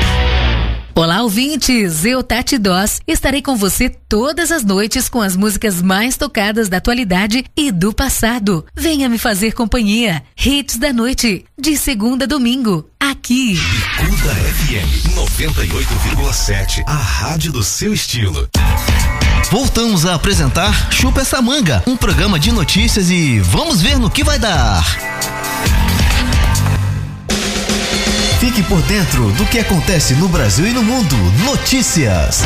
[0.95, 2.05] Olá, ouvintes!
[2.05, 6.77] Eu, Tati Doss, estarei com você todas as noites com as músicas mais tocadas da
[6.77, 8.63] atualidade e do passado.
[8.75, 10.21] Venha me fazer companhia.
[10.37, 13.59] Hits da noite, de segunda a domingo, aqui.
[13.99, 16.83] Bicuda FM 98,7.
[16.85, 18.47] A rádio do seu estilo.
[19.49, 24.23] Voltamos a apresentar Chupa essa manga, um programa de notícias e vamos ver no que
[24.23, 24.85] vai dar.
[28.43, 31.15] Fique por dentro do que acontece no Brasil e no mundo.
[31.45, 32.41] Notícias.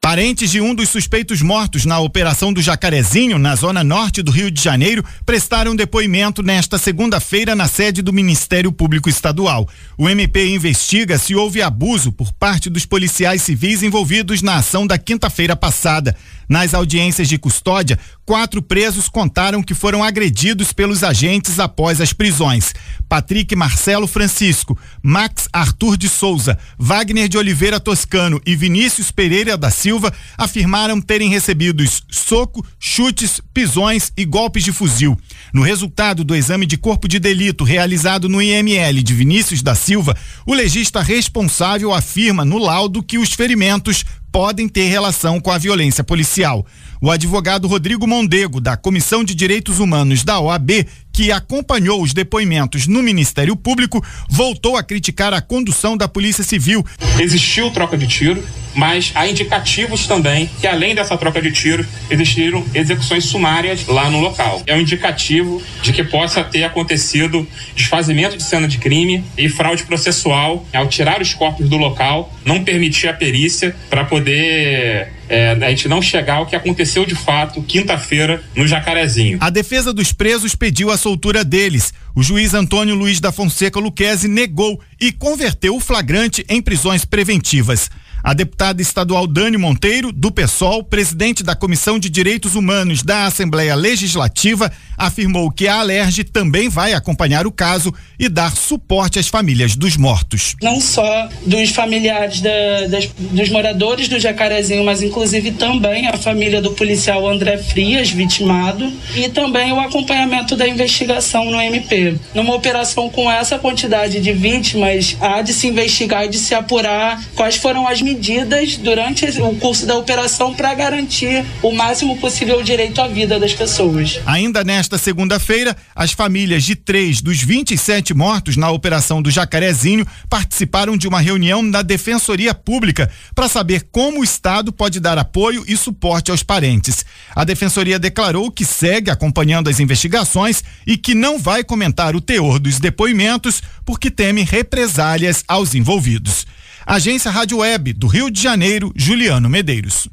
[0.00, 4.50] Parentes de um dos suspeitos mortos na Operação do Jacarezinho, na zona norte do Rio
[4.50, 9.68] de Janeiro, prestaram depoimento nesta segunda-feira na sede do Ministério Público Estadual.
[9.96, 14.98] O MP investiga se houve abuso por parte dos policiais civis envolvidos na ação da
[14.98, 16.16] quinta-feira passada.
[16.52, 22.74] Nas audiências de custódia, quatro presos contaram que foram agredidos pelos agentes após as prisões.
[23.08, 29.70] Patrick Marcelo Francisco, Max Arthur de Souza, Wagner de Oliveira Toscano e Vinícius Pereira da
[29.70, 35.18] Silva afirmaram terem recebido soco, chutes, pisões e golpes de fuzil.
[35.54, 40.14] No resultado do exame de corpo de delito realizado no IML de Vinícius da Silva,
[40.46, 46.02] o legista responsável afirma no laudo que os ferimentos podem ter relação com a violência
[46.02, 46.66] policial.
[47.02, 52.86] O advogado Rodrigo Mondego, da Comissão de Direitos Humanos da OAB, que acompanhou os depoimentos
[52.86, 56.84] no Ministério Público, voltou a criticar a condução da Polícia Civil.
[57.20, 58.42] Existiu troca de tiro,
[58.74, 64.20] mas há indicativos também que, além dessa troca de tiro, existiram execuções sumárias lá no
[64.20, 64.62] local.
[64.66, 69.84] É um indicativo de que possa ter acontecido desfazimento de cena de crime e fraude
[69.84, 75.70] processual ao tirar os corpos do local, não permitir a perícia para poder é, a
[75.70, 79.38] gente não chegar ao que aconteceu de fato quinta-feira no Jacarezinho.
[79.40, 81.94] A defesa dos presos pediu a soltura deles.
[82.14, 87.90] O juiz Antônio Luiz da Fonseca Luquezzi negou e converteu o flagrante em prisões preventivas.
[88.22, 93.74] A deputada estadual Dani Monteiro, do PSOL, presidente da Comissão de Direitos Humanos da Assembleia
[93.74, 94.70] Legislativa,
[95.06, 99.96] afirmou que a Alerj também vai acompanhar o caso e dar suporte às famílias dos
[99.96, 100.54] mortos.
[100.62, 106.62] Não só dos familiares da, das, dos moradores do Jacarezinho, mas inclusive também a família
[106.62, 112.16] do policial André Frias, vitimado, e também o acompanhamento da investigação no MP.
[112.34, 117.22] Numa operação com essa quantidade de vítimas, há de se investigar e de se apurar
[117.34, 122.62] quais foram as medidas durante o curso da operação para garantir o máximo possível o
[122.62, 124.20] direito à vida das pessoas.
[124.26, 130.96] Ainda nesta segunda-feira, as famílias de três dos 27 mortos na operação do Jacarezinho participaram
[130.96, 135.76] de uma reunião na Defensoria Pública para saber como o Estado pode dar apoio e
[135.76, 137.04] suporte aos parentes.
[137.34, 142.58] A Defensoria declarou que segue acompanhando as investigações e que não vai comentar o teor
[142.58, 146.46] dos depoimentos porque teme represálias aos envolvidos.
[146.86, 150.08] Agência Rádio Web do Rio de Janeiro, Juliano Medeiros.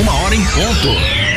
[0.00, 1.27] Uma hora em ponto.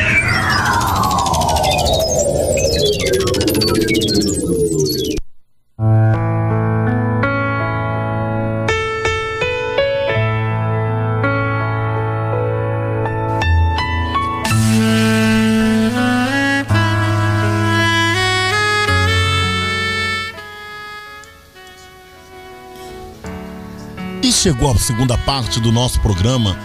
[24.42, 26.58] Chegou a segunda parte do nosso programa.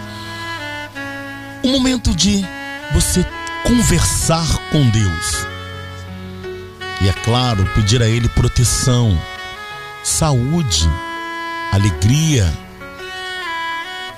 [1.62, 2.44] O momento de
[2.92, 3.24] você
[3.62, 5.46] conversar com Deus.
[7.00, 9.16] E é claro, pedir a Ele proteção,
[10.02, 10.90] saúde,
[11.70, 12.52] alegria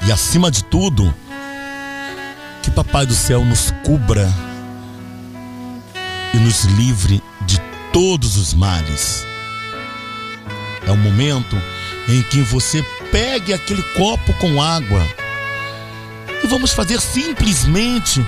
[0.06, 1.14] e, acima de tudo,
[2.62, 4.26] que Papai do Céu nos cubra
[6.32, 7.60] e nos livre de
[7.92, 9.26] todos os males.
[10.86, 11.60] É o momento
[12.08, 15.06] em que você pegue aquele copo com água
[16.42, 18.24] e vamos fazer simplesmente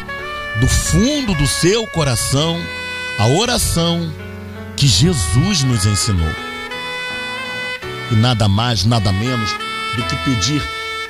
[0.61, 2.61] do fundo do seu coração
[3.19, 4.13] a oração
[4.77, 6.35] que Jesus nos ensinou.
[8.11, 9.51] E nada mais, nada menos
[9.97, 10.63] do que pedir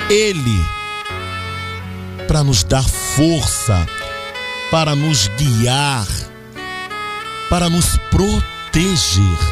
[0.08, 0.64] Ele
[2.28, 3.86] para nos dar força,
[4.70, 6.06] para nos guiar,
[7.50, 9.51] para nos proteger.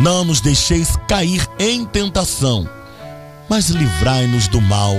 [0.00, 2.68] Não nos deixeis cair em tentação,
[3.48, 4.94] mas livrai-nos do mal.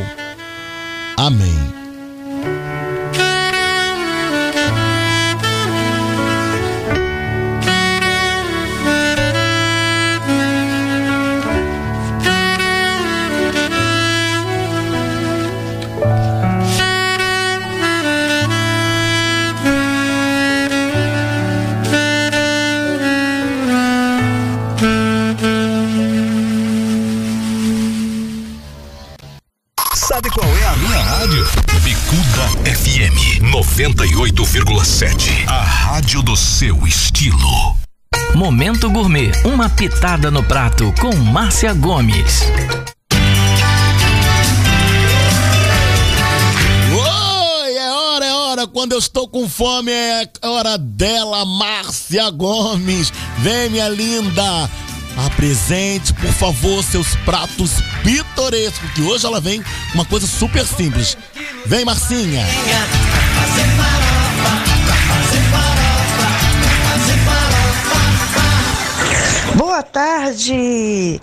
[1.16, 1.77] Amém.
[39.78, 42.42] Pitada no prato com Márcia Gomes.
[46.92, 48.68] Oi, é hora, é hora.
[48.68, 53.14] Quando eu estou com fome, é hora dela, Márcia Gomes.
[53.38, 54.68] Vem, minha linda.
[55.28, 57.74] Apresente, por favor, seus pratos
[58.04, 59.64] pitorescos, que hoje ela vem
[59.94, 61.16] uma coisa super simples.
[61.68, 62.44] Vem, Marcinha.
[69.78, 71.22] Boa tarde!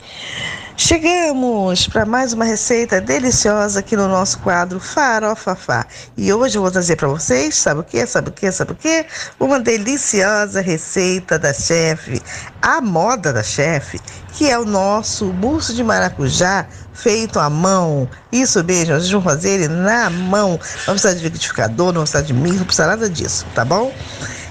[0.76, 5.84] Chegamos para mais uma receita deliciosa aqui no nosso quadro Farofafá.
[6.16, 8.06] E hoje eu vou trazer para vocês, sabe o que?
[8.06, 8.52] Sabe o que?
[8.52, 9.06] Sabe o que?
[9.40, 12.22] Uma deliciosa receita da chefe,
[12.62, 14.00] a moda da chefe,
[14.34, 18.08] que é o nosso mousse de maracujá feito à mão.
[18.30, 20.60] Isso mesmo, vocês vão fazer ele na mão.
[20.86, 23.92] Não precisa de liquidificador, não precisa de milho, não precisa nada disso, tá bom?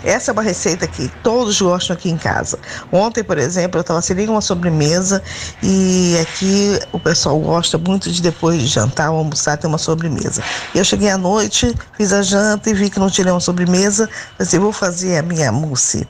[0.04, 2.60] Essa é uma receita que todos gostam aqui em casa.
[2.92, 5.24] Ontem, por exemplo, eu estava servindo uma sobremesa
[5.62, 10.44] e aqui o pessoal gosta muito de depois de jantar ou almoçar ter uma sobremesa.
[10.76, 14.60] Eu cheguei à noite, fiz a janta e vi que não tinha nenhuma sobremesa, pensei,
[14.60, 16.08] vou fazer a minha mousse.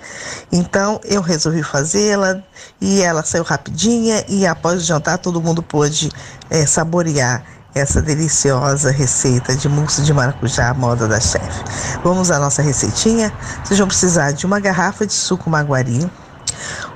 [0.51, 2.41] Então eu resolvi fazê-la
[2.81, 6.09] e ela saiu rapidinha e após o jantar todo mundo pôde
[6.49, 7.43] é, saborear
[7.75, 11.63] essa deliciosa receita de mousse de maracujá à moda da chefe.
[12.03, 13.33] Vamos à nossa receitinha?
[13.63, 16.09] Vocês vão precisar de uma garrafa de suco maguari,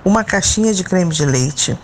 [0.06, 1.78] uma caixinha de creme de leite,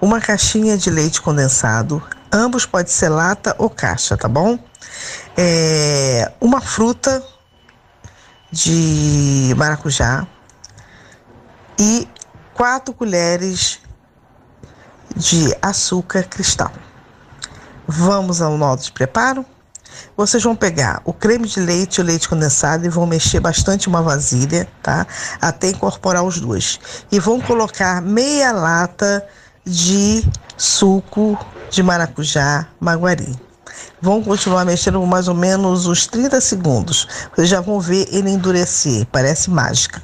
[0.00, 2.02] uma caixinha de leite condensado,
[2.32, 4.58] ambos pode ser lata ou caixa, tá bom?
[5.36, 7.22] É, uma fruta
[8.50, 10.26] de maracujá
[11.78, 12.08] e
[12.54, 13.80] quatro colheres
[15.14, 16.72] de açúcar cristal.
[17.90, 19.46] Vamos ao modo de preparo?
[20.14, 23.88] Vocês vão pegar o creme de leite e o leite condensado e vão mexer bastante
[23.88, 25.06] uma vasilha, tá?
[25.40, 26.78] Até incorporar os dois.
[27.10, 29.26] E vão colocar meia lata
[29.64, 30.22] de
[30.54, 31.38] suco
[31.70, 33.47] de maracujá maguari.
[34.00, 37.08] Vão continuar mexendo por mais ou menos uns 30 segundos.
[37.34, 40.00] Vocês já vão ver ele endurecer, parece mágica.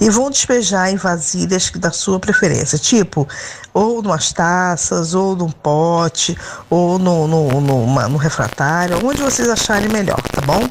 [0.00, 3.28] E vão despejar em vasilhas da sua preferência, tipo,
[3.74, 6.36] ou numas taças, ou num pote,
[6.70, 10.66] ou no, no, no, no refratário, onde vocês acharem melhor, tá bom?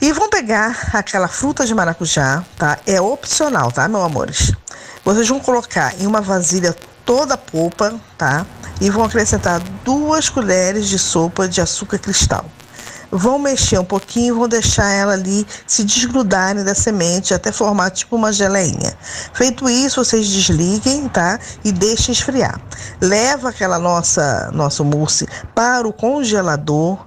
[0.00, 2.78] E vão pegar aquela fruta de maracujá, tá?
[2.86, 4.52] É opcional, tá, meus amores?
[5.04, 8.46] Vocês vão colocar em uma vasilha toda a polpa, tá?
[8.80, 12.44] E vão acrescentar duas colheres de sopa de açúcar cristal.
[13.10, 18.16] Vão mexer um pouquinho, vão deixar ela ali se desgrudarem da semente até formar tipo
[18.16, 18.92] uma geleinha.
[19.32, 21.38] Feito isso, vocês desliguem, tá?
[21.64, 22.60] E deixem esfriar.
[23.00, 27.06] Leva aquela nossa nosso mousse para o congelador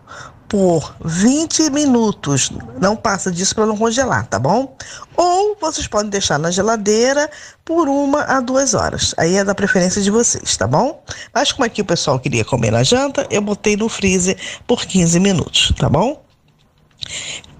[0.49, 2.51] por 20 minutos.
[2.79, 4.75] Não passa disso para não congelar, tá bom?
[5.15, 7.29] Ou vocês podem deixar na geladeira
[7.65, 9.13] por uma a duas horas.
[9.17, 11.03] Aí é da preferência de vocês, tá bom?
[11.33, 15.19] Mas como aqui o pessoal queria comer na janta, eu botei no freezer por 15
[15.19, 16.21] minutos, tá bom?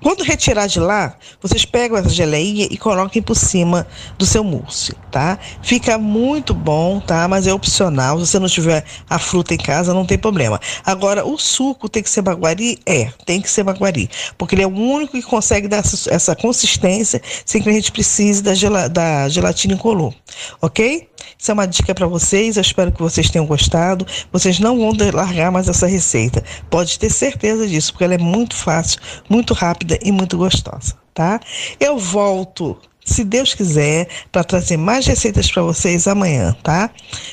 [0.02, 3.88] Quando retirar de lá, vocês pegam essa geleinha e coloquem por cima
[4.18, 5.40] do seu mousse, tá?
[5.62, 7.28] Fica muito bom, tá?
[7.28, 8.20] Mas é opcional.
[8.20, 10.60] Se você não tiver a fruta em casa, não tem problema.
[10.86, 12.80] Agora, o suco tem que ser baguari?
[12.86, 14.10] É, tem que ser baguari.
[14.38, 18.44] Porque ele é o único que consegue dar essa, consistência sem que a gente precise
[18.44, 20.14] da gelatina incolor,
[20.62, 21.08] ok?
[21.38, 22.58] Isso é uma dica para vocês.
[22.58, 24.06] Eu espero que vocês tenham gostado.
[24.32, 26.44] Vocês não vão largar mais essa receita.
[26.70, 29.00] Pode ter certeza disso, porque ela é muito fácil,
[29.30, 31.40] muito rápida e muito gostosa, tá?
[31.80, 32.78] Eu volto
[33.08, 36.90] se Deus quiser, para trazer mais receitas para vocês amanhã, tá?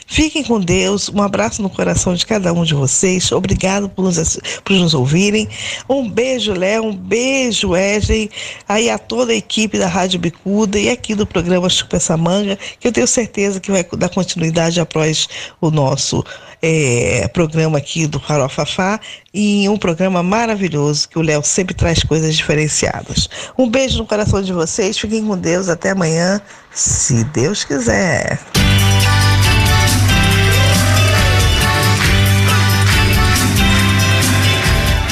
[0.06, 4.38] Fiquem com Deus, um abraço no coração de cada um de vocês, obrigado por nos,
[4.64, 5.48] por nos ouvirem.
[5.88, 8.30] Um beijo, Léo, um beijo, Wesley,
[8.68, 12.56] aí a toda a equipe da Rádio Bicuda e aqui do programa Chupa essa Manga,
[12.78, 15.28] que eu tenho certeza que vai dar continuidade após
[15.60, 16.24] o nosso
[16.66, 18.98] é, programa aqui do Farofafá
[19.34, 23.28] e um programa maravilhoso que o Léo sempre traz coisas diferenciadas.
[23.58, 26.40] Um beijo no coração de vocês, fiquem com Deus, até amanhã,
[26.72, 28.40] se Deus quiser.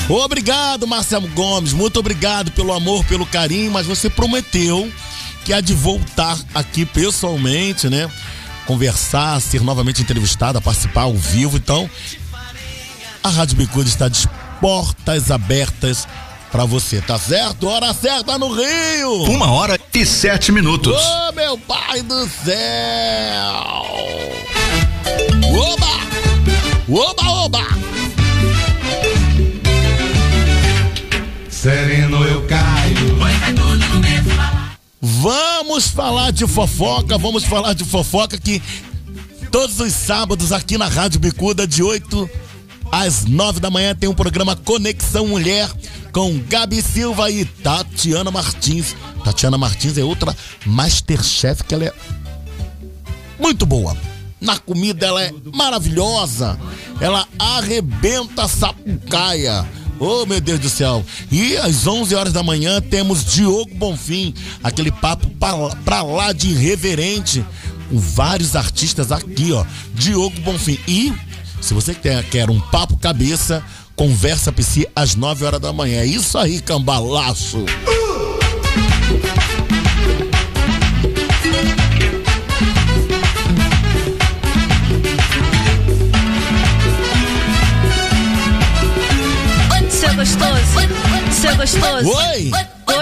[0.08, 1.74] Obrigado, Marcelo Gomes.
[1.74, 4.90] Muito obrigado pelo amor, pelo carinho, mas você prometeu
[5.44, 8.10] que há de voltar aqui pessoalmente, né?
[8.66, 11.56] Conversar, ser novamente entrevistada, participar ao vivo.
[11.56, 11.88] Então,
[13.22, 14.28] a Rádio Bicuda está de
[14.60, 16.06] portas abertas
[16.50, 17.66] para você, tá certo?
[17.66, 19.24] Hora certa no Rio!
[19.24, 20.92] Uma hora e sete minutos.
[20.94, 22.54] Ô, oh, meu pai do céu!
[25.50, 25.92] Oba!
[26.88, 27.66] Oba, oba!
[31.48, 33.16] Sereno eu caio.
[33.16, 34.51] Vai, vai tudo no mesmo
[35.04, 38.62] Vamos falar de fofoca, vamos falar de fofoca que
[39.50, 42.30] todos os sábados aqui na Rádio Bicuda, de 8
[42.92, 45.68] às 9 da manhã, tem um programa Conexão Mulher
[46.12, 48.94] com Gabi Silva e Tatiana Martins.
[49.24, 51.92] Tatiana Martins é outra Masterchef que ela é
[53.40, 53.96] muito boa.
[54.40, 56.56] Na comida ela é maravilhosa.
[57.00, 59.68] Ela arrebenta a sapucaia
[60.04, 61.04] Oh, meu Deus do céu.
[61.30, 65.30] E às 11 horas da manhã temos Diogo Bonfim, aquele papo
[65.84, 67.44] pra, lá de irreverente,
[67.88, 69.64] com vários artistas aqui, ó.
[69.94, 70.76] Diogo Bonfim.
[70.88, 71.12] E,
[71.60, 73.62] se você quer, quer um papo cabeça,
[73.94, 76.00] conversa PC às 9 horas da manhã.
[76.00, 77.58] É isso aí, cambalaço.
[77.58, 78.01] Uh!
[91.62, 92.50] Gostoso, seu gostoso.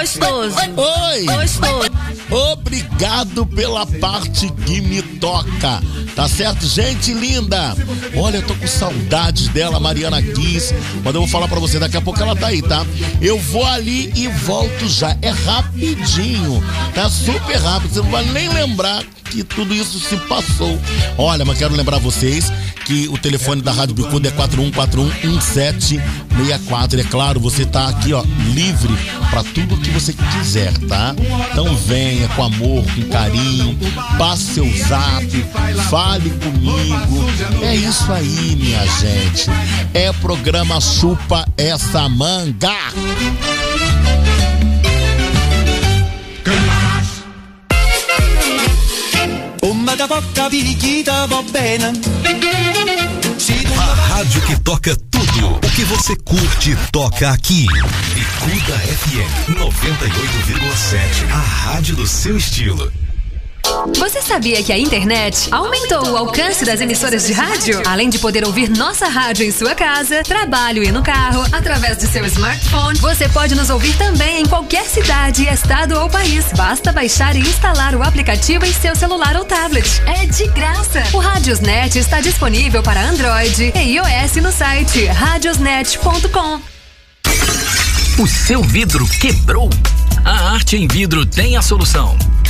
[0.00, 0.56] Gostoso.
[0.76, 1.26] Oi.
[1.26, 1.90] Gostoso.
[2.30, 5.82] Obrigado pela parte que me toca.
[6.16, 7.76] Tá certo, gente linda?
[8.16, 10.74] Olha, eu tô com saudades dela, Mariana Kiss.
[11.04, 12.86] Mas eu vou falar pra você, daqui a pouco ela tá aí, tá?
[13.20, 15.14] Eu vou ali e volto já.
[15.20, 17.92] É rapidinho, tá super rápido.
[17.92, 20.80] Você não vai nem lembrar que tudo isso se passou.
[21.18, 22.50] Olha, mas quero lembrar vocês
[22.84, 26.98] que o telefone da Rádio Bicuda é 41411764.
[26.98, 28.92] É claro, você tá aqui, ó, livre
[29.30, 31.14] para tudo que você quiser, tá?
[31.52, 33.78] Então venha com amor, com carinho,
[34.18, 35.26] passe seu zap,
[35.90, 37.24] fale comigo.
[37.62, 39.50] É isso aí, minha gente.
[39.92, 42.70] É programa Chupa essa manga.
[53.78, 57.66] A rádio que toca tudo o que você curte toca aqui.
[58.44, 61.30] Bicuda FM 98,7.
[61.30, 62.90] A rádio do seu estilo.
[63.98, 67.82] Você sabia que a internet aumentou o alcance das emissoras de rádio?
[67.86, 72.06] Além de poder ouvir nossa rádio em sua casa, trabalho e no carro, através de
[72.06, 76.46] seu smartphone, você pode nos ouvir também em qualquer cidade, estado ou país.
[76.56, 80.02] Basta baixar e instalar o aplicativo em seu celular ou tablet.
[80.06, 81.02] É de graça.
[81.12, 86.79] O Radiosnet está disponível para Android e iOS no site radiosnet.com.
[88.20, 89.70] O seu vidro quebrou?
[90.26, 92.18] A Arte em Vidro tem a solução.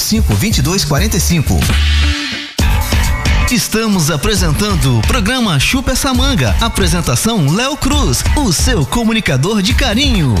[0.00, 1.60] 2245.
[3.50, 6.56] Estamos apresentando o programa Chupa essa manga.
[6.60, 10.34] Apresentação Léo Cruz, o seu comunicador de carinho.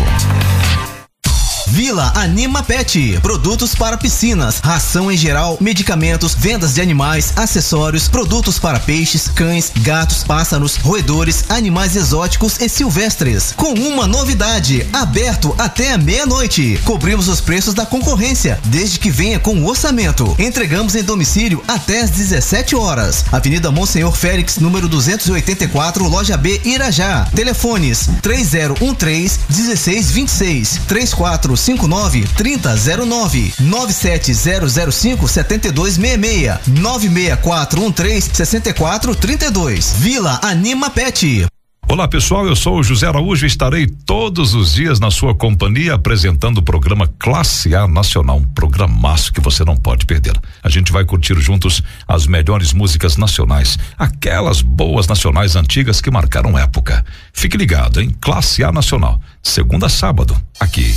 [1.70, 8.58] Vila Anima Pet, produtos para piscinas, ração em geral, medicamentos, vendas de animais, acessórios, produtos
[8.58, 13.54] para peixes, cães, gatos, pássaros, roedores, animais exóticos e silvestres.
[13.56, 16.80] Com uma novidade, aberto até meia-noite.
[16.84, 20.34] Cobrimos os preços da concorrência, desde que venha com o orçamento.
[20.40, 23.24] Entregamos em domicílio até às 17 horas.
[23.30, 27.28] Avenida Monsenhor Félix, número 284, loja B, Irajá.
[27.32, 41.59] Telefones 3013 1626 34 59 3009 97005 7266 96413 6432 Vila Anima Pet.
[41.90, 45.94] Olá pessoal, eu sou o José Araújo e estarei todos os dias na sua companhia
[45.94, 50.40] apresentando o programa Classe A Nacional, um programaço que você não pode perder.
[50.62, 56.56] A gente vai curtir juntos as melhores músicas nacionais, aquelas boas nacionais antigas que marcaram
[56.56, 57.04] época.
[57.32, 58.14] Fique ligado, hein?
[58.20, 60.94] Classe A Nacional, segunda a sábado, aqui.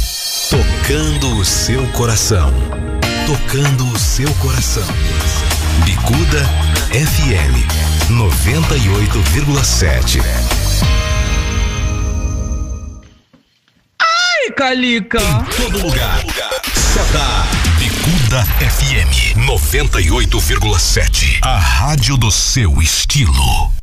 [0.48, 2.54] Tocando o seu coração.
[3.26, 4.86] Tocando o seu coração.
[5.86, 6.46] Bicuda
[6.92, 7.66] FM
[8.12, 10.63] 98,7.
[14.00, 15.20] Ai, Calica.
[15.20, 16.20] Em todo lugar.
[16.74, 17.64] Seta.
[17.78, 21.40] Bicuda FM 98,7.
[21.42, 23.83] A rádio do seu estilo.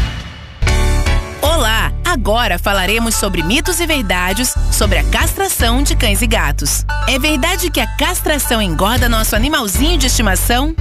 [1.41, 1.91] Olá!
[2.05, 6.85] Agora falaremos sobre mitos e verdades sobre a castração de cães e gatos.
[7.07, 10.75] É verdade que a castração engorda nosso animalzinho de estimação?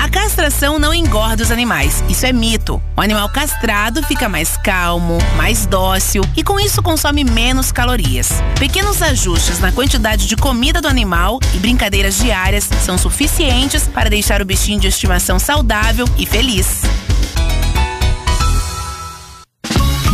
[0.00, 2.80] A castração não engorda os animais, isso é mito.
[2.96, 8.30] O animal castrado fica mais calmo, mais dócil e com isso consome menos calorias.
[8.60, 14.40] Pequenos ajustes na quantidade de comida do animal e brincadeiras diárias são suficientes para deixar
[14.40, 16.82] o bichinho de estimação saudável e feliz.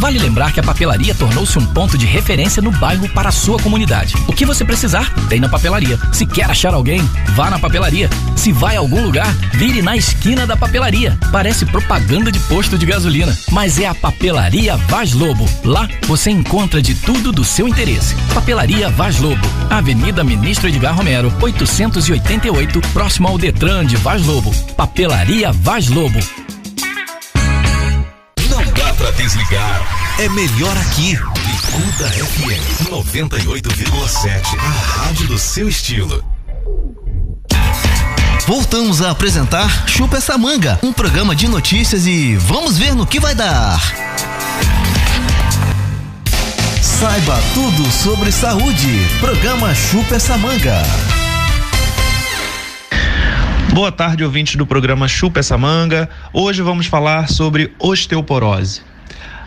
[0.00, 3.58] Vale lembrar que a papelaria tornou-se um ponto de referência no bairro para a sua
[3.58, 4.14] comunidade.
[4.26, 5.98] O que você precisar, tem na papelaria.
[6.10, 7.02] Se quer achar alguém,
[7.36, 8.08] vá na papelaria.
[8.34, 11.18] Se vai a algum lugar, vire na esquina da papelaria.
[11.30, 15.46] Parece propaganda de posto de gasolina, mas é a Papelaria Vaz Lobo.
[15.62, 18.14] Lá você encontra de tudo do seu interesse.
[18.32, 24.50] Papelaria Vaz Lobo, Avenida Ministro Edgar Romero, 888, próximo ao Detran de Vaz Lobo.
[24.74, 26.18] Papelaria Vaz Lobo.
[29.20, 30.16] Desligar.
[30.18, 31.14] É melhor aqui.
[31.14, 34.58] Bicuda FM 98,7.
[34.58, 36.24] A rádio do seu estilo.
[38.46, 43.20] Voltamos a apresentar Chupa essa manga, um programa de notícias e vamos ver no que
[43.20, 43.78] vai dar.
[46.80, 49.06] Saiba tudo sobre saúde.
[49.20, 50.82] Programa Chupa essa manga.
[53.74, 56.08] Boa tarde, ouvintes do programa Chupa essa manga.
[56.32, 58.88] Hoje vamos falar sobre osteoporose.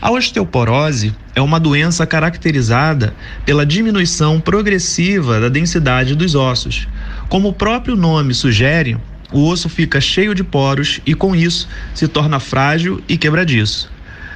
[0.03, 3.13] A osteoporose é uma doença caracterizada
[3.45, 6.89] pela diminuição progressiva da densidade dos ossos.
[7.29, 8.97] Como o próprio nome sugere,
[9.31, 13.89] o osso fica cheio de poros e, com isso, se torna frágil e quebradiço.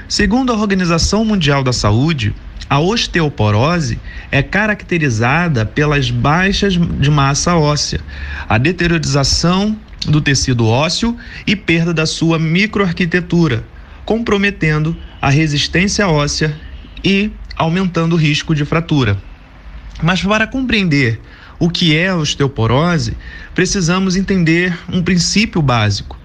[0.07, 2.33] Segundo a Organização Mundial da Saúde,
[2.69, 3.99] a osteoporose
[4.31, 7.99] é caracterizada pelas baixas de massa óssea,
[8.47, 13.65] a deteriorização do tecido ósseo e perda da sua microarquitetura,
[14.05, 14.95] comprometendo
[15.27, 16.55] a resistência óssea
[17.03, 19.17] e aumentando o risco de fratura.
[20.01, 21.19] Mas para compreender
[21.59, 23.13] o que é a osteoporose,
[23.53, 26.17] precisamos entender um princípio básico.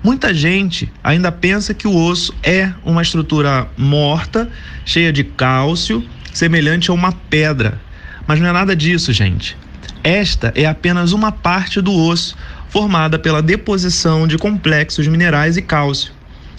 [0.00, 4.48] Muita gente ainda pensa que o osso é uma estrutura morta,
[4.84, 7.80] cheia de cálcio, semelhante a uma pedra.
[8.28, 9.56] Mas não é nada disso, gente.
[10.04, 12.36] Esta é apenas uma parte do osso,
[12.68, 16.12] formada pela deposição de complexos minerais e cálcio,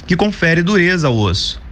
[0.06, 1.66] que confere dureza ao osso.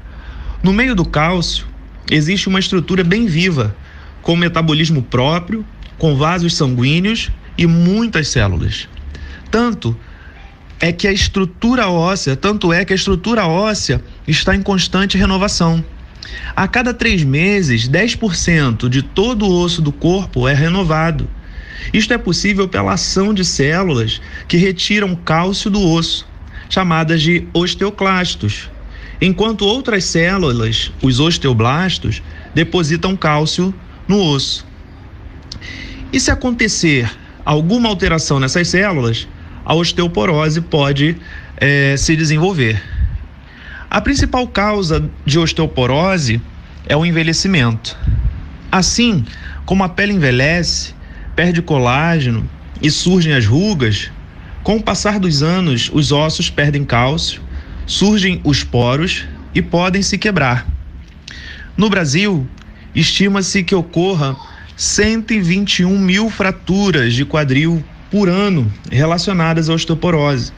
[0.66, 1.68] No meio do cálcio,
[2.10, 3.76] existe uma estrutura bem viva,
[4.24, 5.64] com metabolismo próprio,
[5.96, 8.90] com vasos sanguíneos e muitas células.
[9.52, 9.96] Tanto
[10.80, 15.86] é que a estrutura óssea, tanto é que a estrutura óssea está em constante renovação.
[16.56, 21.30] A cada três meses, 10% de todo o osso do corpo é renovado.
[21.94, 26.28] Isto é possível pela ação de células que retiram cálcio do osso,
[26.72, 28.72] chamadas de osteoclastos,
[29.22, 32.22] enquanto outras células, os osteoblastos,
[32.54, 33.74] depositam cálcio
[34.08, 34.66] no osso.
[36.12, 37.10] E se acontecer
[37.44, 39.28] alguma alteração nessas células,
[39.66, 41.18] a osteoporose pode
[41.58, 42.82] é, se desenvolver.
[43.90, 46.42] A principal causa de osteoporose
[46.88, 47.98] é o envelhecimento.
[48.72, 49.26] Assim
[49.66, 50.94] como a pele envelhece,
[51.36, 52.48] perde colágeno
[52.82, 54.12] e surgem as rugas,
[54.64, 57.42] com o passar dos anos, os ossos perdem cálcio,
[57.86, 60.68] surgem os poros e podem se quebrar.
[61.78, 62.48] No Brasil,
[62.94, 64.36] estima-se que ocorra
[64.76, 70.52] 121 mil fraturas de quadril por ano relacionadas à osteoporose.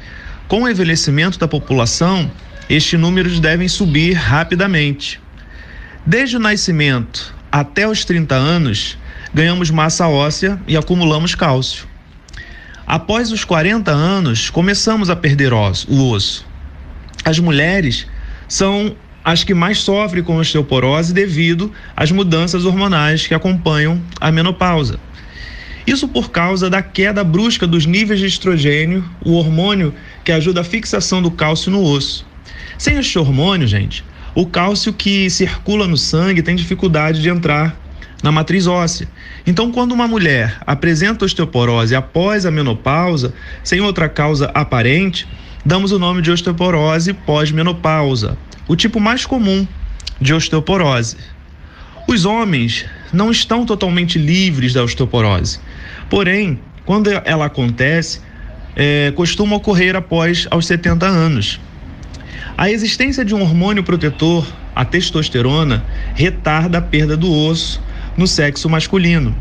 [0.47, 2.31] Com o envelhecimento da população,
[2.69, 5.19] estes números devem subir rapidamente.
[6.05, 8.97] Desde o nascimento até os 30 anos,
[9.33, 11.85] ganhamos massa óssea e acumulamos cálcio.
[12.85, 16.46] Após os 40 anos, começamos a perder o osso.
[17.23, 18.07] As mulheres
[18.47, 24.99] são as que mais sofrem com osteoporose devido às mudanças hormonais que acompanham a menopausa.
[25.85, 30.63] Isso por causa da queda brusca dos níveis de estrogênio, o hormônio que ajuda a
[30.63, 32.25] fixação do cálcio no osso.
[32.77, 34.03] Sem este hormônio, gente,
[34.35, 37.75] o cálcio que circula no sangue tem dificuldade de entrar
[38.21, 39.07] na matriz óssea.
[39.45, 43.33] Então, quando uma mulher apresenta osteoporose após a menopausa,
[43.63, 45.27] sem outra causa aparente,
[45.67, 48.37] damos o nome de osteoporose pós-menopausa
[48.69, 49.67] o tipo mais comum
[50.19, 51.17] de osteoporose.
[52.07, 55.59] Os homens não estão totalmente livres da osteoporose,
[56.09, 58.21] porém, quando ela acontece,
[58.77, 61.59] é, costuma ocorrer após aos 70 anos.
[62.57, 65.85] A existência de um hormônio protetor, a testosterona,
[66.15, 67.83] retarda a perda do osso
[68.15, 69.35] no sexo masculino.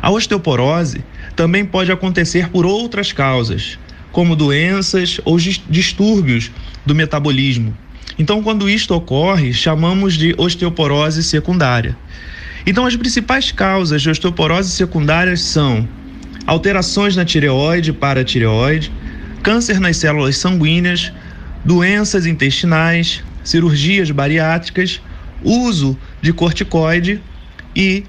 [0.00, 1.04] A osteoporose
[1.36, 3.78] também pode acontecer por outras causas,
[4.12, 6.50] como doenças ou distúrbios
[6.84, 7.76] do metabolismo,
[8.20, 11.96] então, quando isto ocorre, chamamos de osteoporose secundária.
[12.66, 15.88] Então, as principais causas de osteoporose secundária são
[16.46, 18.92] alterações na tireoide e paratireoide,
[19.42, 21.10] câncer nas células sanguíneas,
[21.64, 25.00] doenças intestinais, cirurgias bariátricas,
[25.42, 27.22] uso de corticoide
[27.74, 28.04] e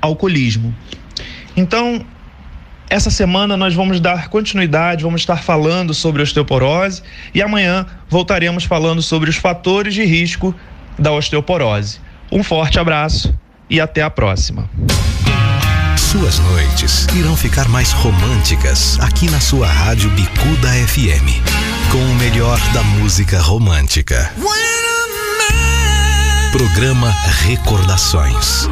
[0.00, 0.74] alcoolismo.
[1.56, 2.04] Então,
[2.88, 7.02] essa semana nós vamos dar continuidade, vamos estar falando sobre osteoporose
[7.34, 10.54] e amanhã voltaremos falando sobre os fatores de risco
[10.98, 12.00] da osteoporose.
[12.30, 13.34] Um forte abraço
[13.68, 14.68] e até a próxima.
[15.96, 21.40] Suas noites irão ficar mais românticas aqui na sua rádio Bicuda FM.
[21.90, 24.30] Com o melhor da música romântica.
[26.52, 27.10] Programa
[27.46, 28.68] Recordações.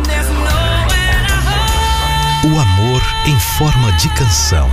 [2.43, 4.71] O amor em forma de canção.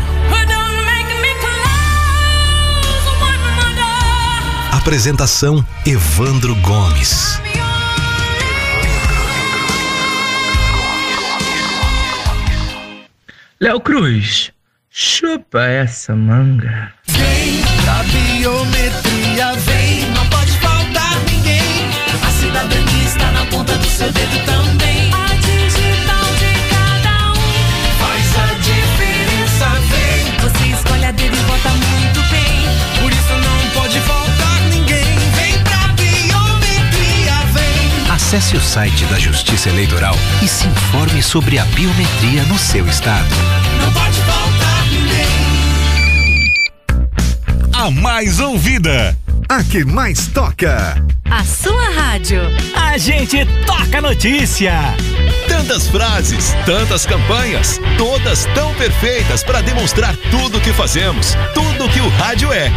[4.71, 7.41] Apresentação Evandro Gomes.
[13.59, 14.53] Léo Cruz,
[14.89, 16.93] chupa essa manga.
[17.05, 21.89] Vem pra biometria, vem, não pode faltar ninguém.
[22.25, 25.26] A cidadania está na ponta do seu dedo também.
[38.27, 40.13] Acesse o site da Justiça Eleitoral
[40.43, 43.33] e se informe sobre a biometria no seu estado.
[43.79, 45.23] Não pode faltar ninguém.
[47.71, 49.17] A mais ouvida.
[49.49, 51.01] A que mais toca.
[51.31, 52.41] A sua rádio.
[52.75, 54.73] A gente toca notícia.
[55.47, 62.01] Tantas frases, tantas campanhas, todas tão perfeitas para demonstrar tudo o que fazemos, tudo que
[62.01, 62.69] o rádio é.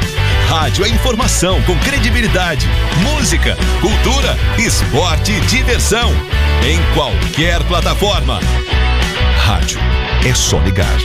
[0.48, 2.68] Rádio é informação com credibilidade,
[3.02, 6.12] música, cultura, esporte e diversão.
[6.64, 8.38] Em qualquer plataforma.
[9.44, 9.80] Rádio
[10.24, 10.98] é só ligar.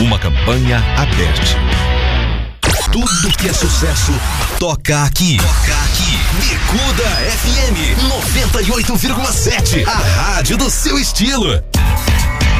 [0.00, 1.99] Uma campanha aberta.
[2.92, 4.12] Tudo que é sucesso
[4.58, 5.36] toca aqui.
[5.36, 6.18] Toca aqui.
[6.40, 7.04] Bicuda
[7.38, 7.96] FM
[8.34, 9.86] 98,7.
[9.86, 11.62] A rádio do seu estilo.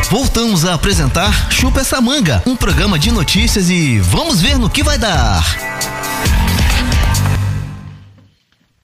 [0.09, 4.85] Voltamos a apresentar Chupa essa manga, um programa de notícias e vamos ver no que
[4.85, 5.45] vai dar.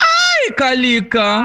[0.02, 1.44] Ai, Calica.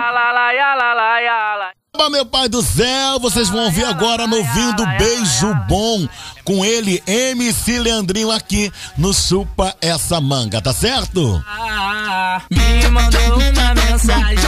[2.10, 6.08] Meu pai do céu, vocês vão ouvir agora no Vindo Beijo Bom.
[6.44, 11.44] Com ele, MC Leandrinho aqui no Chupa Essa Manga, tá certo?
[12.50, 14.40] Me mandou uma mensagem.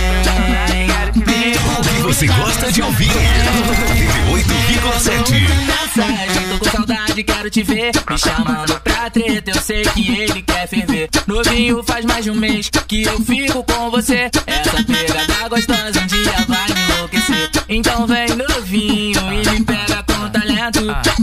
[1.16, 3.10] O que você gosta de ouvir?
[3.10, 5.32] 98,7.
[5.66, 7.92] Mensagem, tô com saudade, quero te ver.
[8.10, 11.10] Me chamando pra treta, eu sei que ele quer ferver.
[11.28, 14.30] Novinho faz mais de um mês que eu fico com você.
[14.48, 17.50] Essa pegada gostosa um dia vai me enlouquecer.
[17.70, 20.03] Então vem novinho e me pega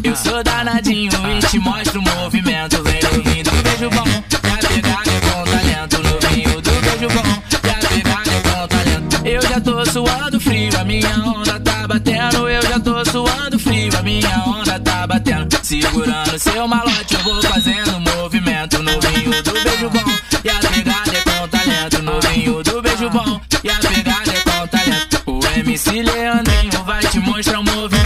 [0.02, 2.82] Eu sou danadinho e te mostro o movimento.
[2.82, 6.02] Vem novinho do beijo bom, a pegada é com talento.
[6.02, 9.26] Novinho do beijo bom, a pegada é com talento.
[9.26, 12.48] Eu já tô suando frio, a minha onda tá batendo.
[12.48, 15.58] Eu já tô suando frio, a minha onda tá batendo.
[15.62, 18.82] Segurando seu malote, eu vou fazendo movimento.
[18.82, 20.10] Novinho do beijo bom,
[20.44, 22.02] e a pegada é com talento.
[22.02, 25.22] Novinho do beijo bom, e a pegada é com talento.
[25.26, 27.99] O MC Leandrinho vai te mostrar o movimento.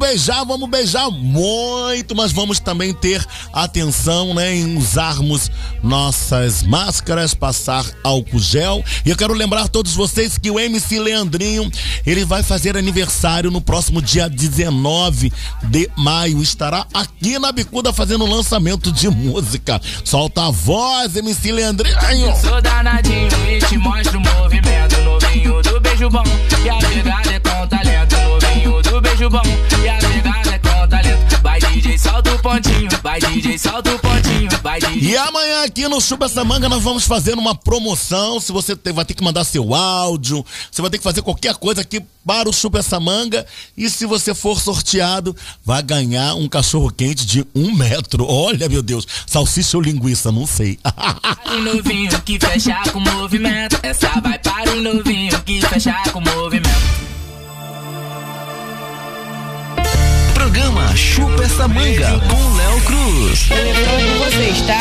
[0.00, 5.50] Beijar, vamos beijar, muito, mas vamos também ter atenção, né, em usarmos
[5.82, 8.82] nossas máscaras, passar álcool gel.
[9.04, 11.70] E eu quero lembrar todos vocês que o MC Leandrinho,
[12.06, 15.30] ele vai fazer aniversário no próximo dia 19
[15.64, 16.42] de maio.
[16.42, 19.80] Estará aqui na Bicuda fazendo lançamento de música.
[20.02, 22.34] Solta a voz, MC Leandrinho.
[22.40, 24.96] Sou danadinho e te mostro o movimento.
[25.02, 26.24] Novinho do beijo bom,
[26.64, 28.16] e a é com talento.
[28.16, 29.42] Novinho do beijo bom,
[32.40, 32.88] pontinho.
[33.02, 34.50] Vai DJ, solta o pontinho.
[34.62, 35.10] Vai DJ.
[35.10, 38.40] E amanhã aqui no Chupa essa manga nós vamos fazer uma promoção.
[38.40, 41.80] Se você vai ter que mandar seu áudio, você vai ter que fazer qualquer coisa
[41.80, 43.46] aqui para o Chupa essa manga.
[43.76, 45.34] E se você for sorteado,
[45.64, 48.26] vai ganhar um cachorro quente de um metro.
[48.26, 50.78] Olha, meu Deus, salsicha ou linguiça, não sei.
[51.46, 53.78] O novinho que fecha com movimento.
[53.82, 57.19] Essa vai para o novinho que fecha com movimento.
[60.40, 63.46] Programa Chupa essa manga com Léo Cruz.
[64.18, 64.78] você está?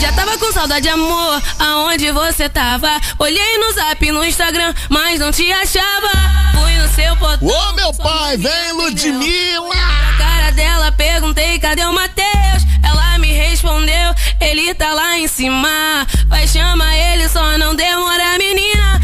[0.00, 2.88] Já tava com saudade, amor, aonde você tava?
[3.18, 6.08] Olhei no zap, no Instagram, mas não te achava.
[6.54, 7.48] Fui no seu portão.
[7.48, 9.74] Ô, meu pai, vem, Ludmilla!
[9.74, 12.62] Na cara dela, perguntei, cadê o Matheus?
[12.84, 16.06] Ela me respondeu, ele tá lá em cima.
[16.28, 19.00] Vai chamar ele, só não demora, menina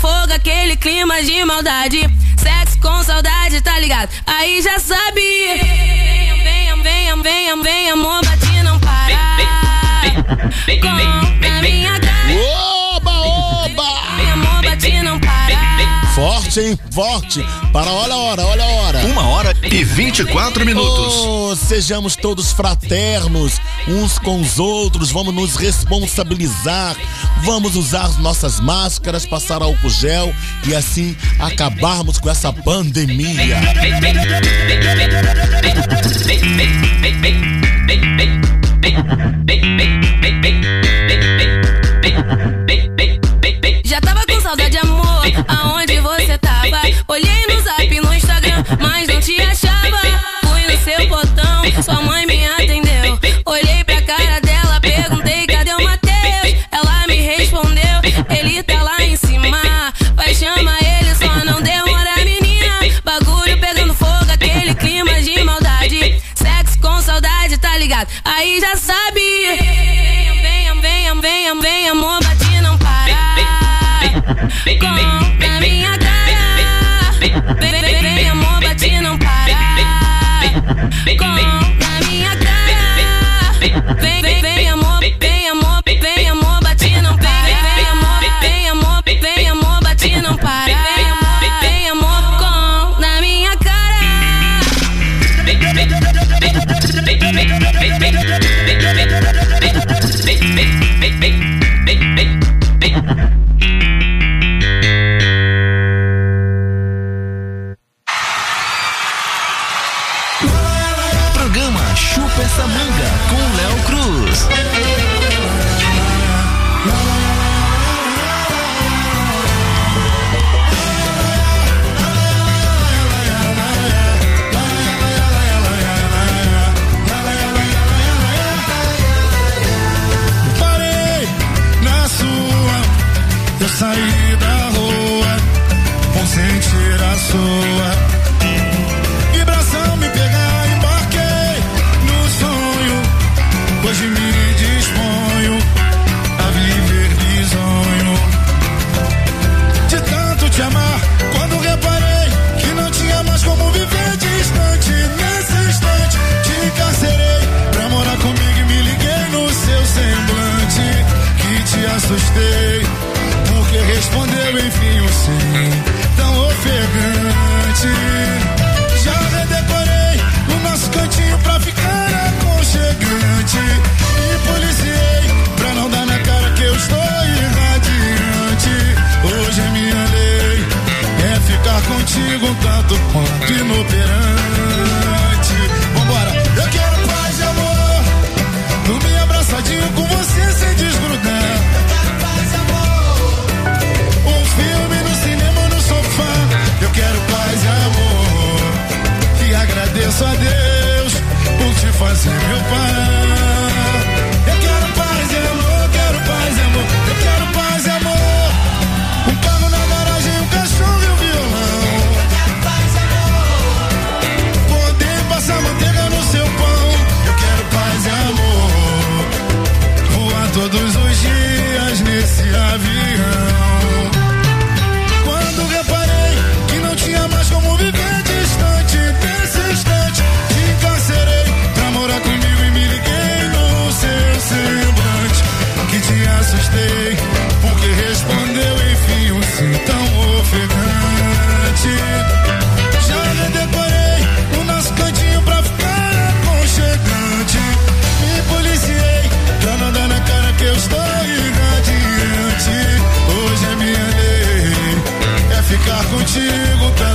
[0.00, 2.00] fogo aquele clima de maldade.
[2.38, 4.10] Sexo com saudade, tá ligado?
[4.26, 5.20] Aí já sabe.
[5.20, 9.60] Venham, venham, venham, venham, venham, amor, bate não para
[10.80, 12.79] Com a minha cara.
[16.14, 16.78] Forte, hein?
[16.90, 17.44] Forte.
[17.72, 18.98] Para olha a hora, olha a hora.
[19.06, 21.14] Uma hora e 24 minutos.
[21.14, 25.10] Oh, sejamos todos fraternos uns com os outros.
[25.10, 26.96] Vamos nos responsabilizar.
[27.42, 30.34] Vamos usar nossas máscaras, passar álcool gel
[30.66, 33.56] e assim acabarmos com essa pandemia.
[43.84, 45.22] Já tava com saudade, amor.
[45.48, 45.79] Aonde
[46.16, 46.66] você tava.
[47.08, 49.69] Olhei no zap no Instagram, mas não te achava.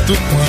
[0.08, 0.45] toutes.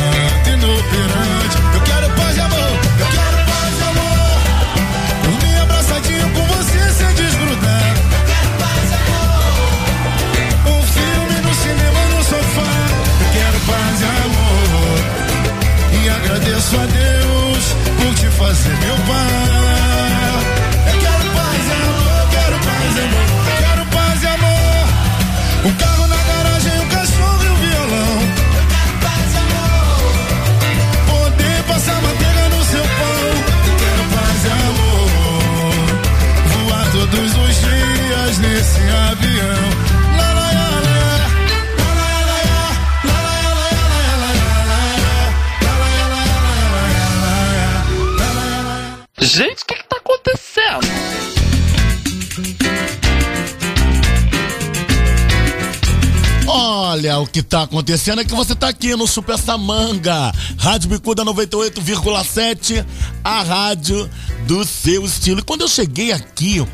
[57.86, 62.84] Acontecendo é que você tá aqui no Super Samanga, Rádio Bicuda 98,7,
[63.22, 64.10] a rádio
[64.44, 65.38] do seu estilo.
[65.38, 66.66] E quando eu cheguei aqui,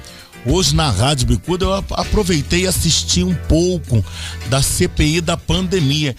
[0.46, 4.02] hoje na Rádio Bicuda, eu aproveitei e assisti um pouco
[4.46, 6.16] da CPI da pandemia.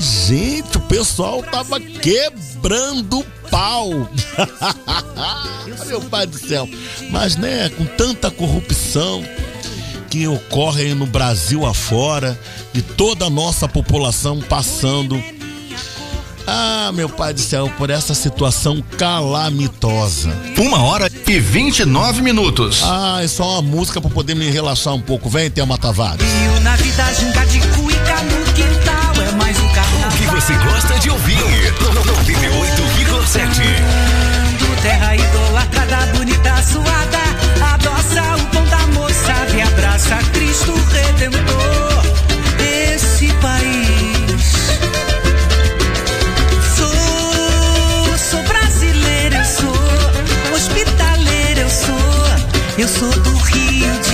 [0.00, 3.90] Gente, o pessoal tava quebrando pau.
[5.88, 6.66] Meu pai do céu.
[7.10, 9.22] Mas, né, com tanta corrupção
[10.08, 12.38] que ocorre no Brasil afora
[12.74, 15.22] e toda a nossa população passando.
[16.46, 20.36] Ah, meu pai do céu, por essa situação calamitosa.
[20.58, 22.82] Uma hora e 29 minutos.
[22.82, 25.30] Ah, é só uma música para poder me relaxar um pouco.
[25.30, 26.26] Vem, Thelma Tavares.
[26.62, 30.10] Na vida junta de cuica no quintal é mais um carnaval.
[30.10, 31.38] O que você gosta de ouvir?
[31.38, 34.32] 98,7.
[34.82, 37.20] Terra idolatrada, bonita, suada,
[37.72, 41.51] adoça o pão da moçada e abraça Cristo Redentor.
[52.82, 54.11] Eu sou do Rio de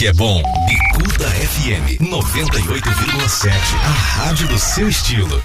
[0.00, 0.42] que é bom.
[0.66, 3.50] Bicuda FM 98,7.
[3.84, 5.42] A rádio do seu estilo.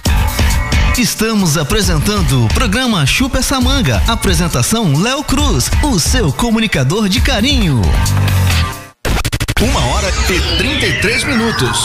[0.96, 4.02] Estamos apresentando o programa Chupa essa manga.
[4.08, 7.82] Apresentação Léo Cruz, o seu comunicador de carinho.
[9.60, 11.78] Uma hora e 33 minutos.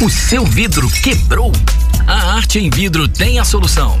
[0.00, 1.52] O seu vidro quebrou?
[2.08, 4.00] A Arte em Vidro tem a solução.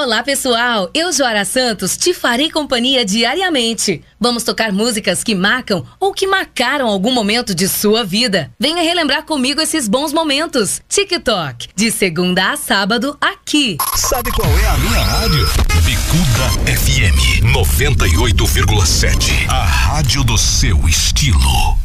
[0.00, 0.88] Olá, pessoal!
[0.94, 4.00] Eu, Joara Santos, te farei companhia diariamente.
[4.18, 8.48] Vamos tocar músicas que marcam ou que marcaram algum momento de sua vida.
[8.60, 10.80] Venha relembrar comigo esses bons momentos.
[10.88, 13.76] TikTok, de segunda a sábado, aqui.
[13.96, 15.44] Sabe qual é a minha rádio?
[15.84, 16.48] Bicuda
[16.78, 19.48] FM 98,7.
[19.48, 21.76] A rádio do seu estilo.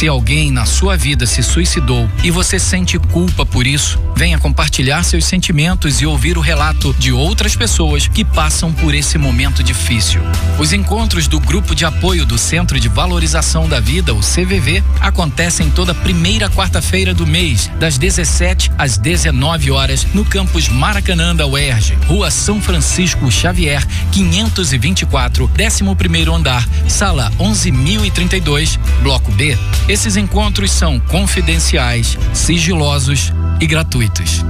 [0.00, 5.02] Se alguém na sua vida se suicidou e você sente culpa por isso, venha compartilhar
[5.02, 10.22] seus sentimentos e ouvir o relato de outras pessoas que passam por esse momento difícil.
[10.58, 15.68] Os encontros do Grupo de Apoio do Centro de Valorização da Vida, o CVV, acontecem
[15.68, 21.98] toda primeira quarta-feira do mês, das 17 às 19 horas, no campus Maracanã da UERJ,
[22.06, 29.58] Rua São Francisco Xavier, 524, 11º andar, sala 11032, bloco B.
[29.90, 34.44] Esses encontros são confidenciais, sigilosos e gratuitos.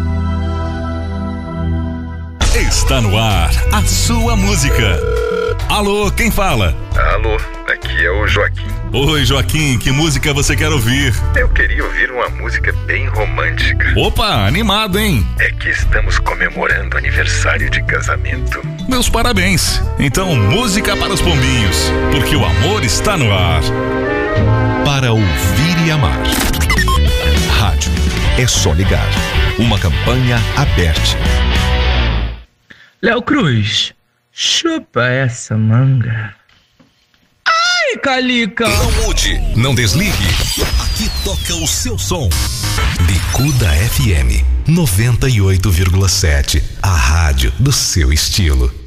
[2.55, 5.01] Está no ar a sua música.
[5.71, 6.77] Alô, quem fala?
[7.15, 7.39] Alô,
[7.73, 8.69] aqui é o Joaquim.
[8.93, 11.15] Oi, Joaquim, que música você quer ouvir?
[11.35, 13.95] Eu queria ouvir uma música bem romântica.
[13.97, 15.27] Opa, animado, hein?
[15.39, 18.61] É que estamos comemorando aniversário de casamento.
[18.87, 19.81] Meus parabéns.
[19.99, 23.63] Então, música para os pombinhos, porque o amor está no ar.
[25.01, 26.21] Para ouvir e amar.
[27.59, 27.91] Rádio
[28.37, 29.09] é só ligar.
[29.59, 31.17] Uma campanha aberta.
[33.01, 33.95] Léo Cruz,
[34.31, 36.35] chupa essa manga.
[37.47, 38.69] Ai, Calica!
[38.69, 40.13] Não mude, não desligue.
[40.85, 42.29] Aqui toca o seu som.
[43.07, 46.63] Bicuda FM 98,7.
[46.83, 48.80] A rádio do seu estilo.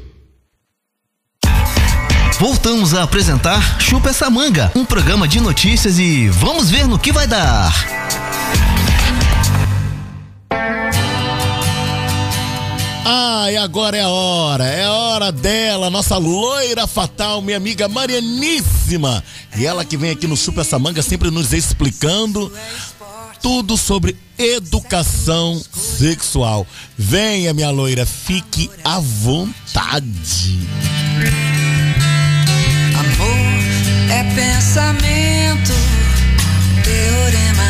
[2.38, 7.12] Voltamos a apresentar Chupa essa manga, um programa de notícias e vamos ver no que
[7.12, 7.72] vai dar.
[13.06, 17.86] Ah, e agora é a hora, é a hora dela, nossa loira fatal, minha amiga
[17.88, 19.22] Marianíssima.
[19.56, 22.50] E ela que vem aqui no Super Samanga sempre nos explicando
[23.40, 26.66] tudo sobre educação sexual.
[26.96, 30.58] Venha, minha loira, fique à vontade.
[34.14, 35.72] É pensamento,
[36.84, 37.64] teorema.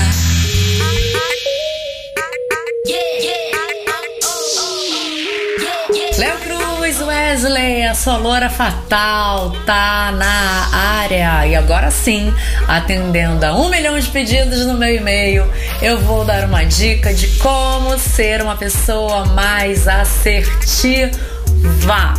[6.18, 10.68] Léo Cruz, Wesley, a sua loura fatal tá na
[11.00, 11.46] área.
[11.46, 12.30] E agora sim,
[12.68, 15.50] atendendo a um milhão de pedidos no meu e-mail,
[15.80, 21.10] eu vou dar uma dica de como ser uma pessoa mais assertiva.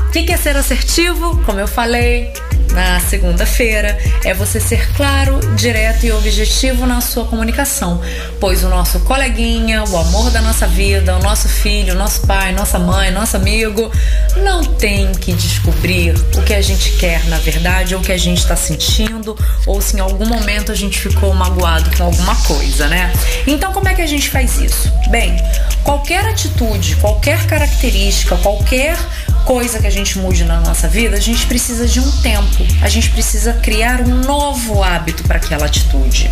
[0.08, 1.40] O que é ser assertivo?
[1.46, 2.34] Como eu falei,
[2.72, 8.02] na segunda-feira é você ser claro, direto e objetivo na sua comunicação,
[8.40, 12.80] pois o nosso coleguinha, o amor da nossa vida, o nosso filho, nosso pai, nossa
[12.80, 13.92] mãe, nosso amigo,
[14.38, 18.18] não tem que descobrir o que a gente quer na verdade, ou o que a
[18.18, 22.88] gente está sentindo, ou se em algum momento a gente ficou magoado com alguma coisa,
[22.88, 23.12] né?
[23.48, 24.92] Então, como é que a gente faz isso?
[25.10, 25.36] Bem,
[25.84, 28.98] qualquer atitude, qualquer característica, qualquer
[29.46, 32.66] coisa que a gente mude na nossa vida, a gente precisa de um tempo.
[32.82, 36.30] A gente precisa criar um novo hábito para aquela atitude.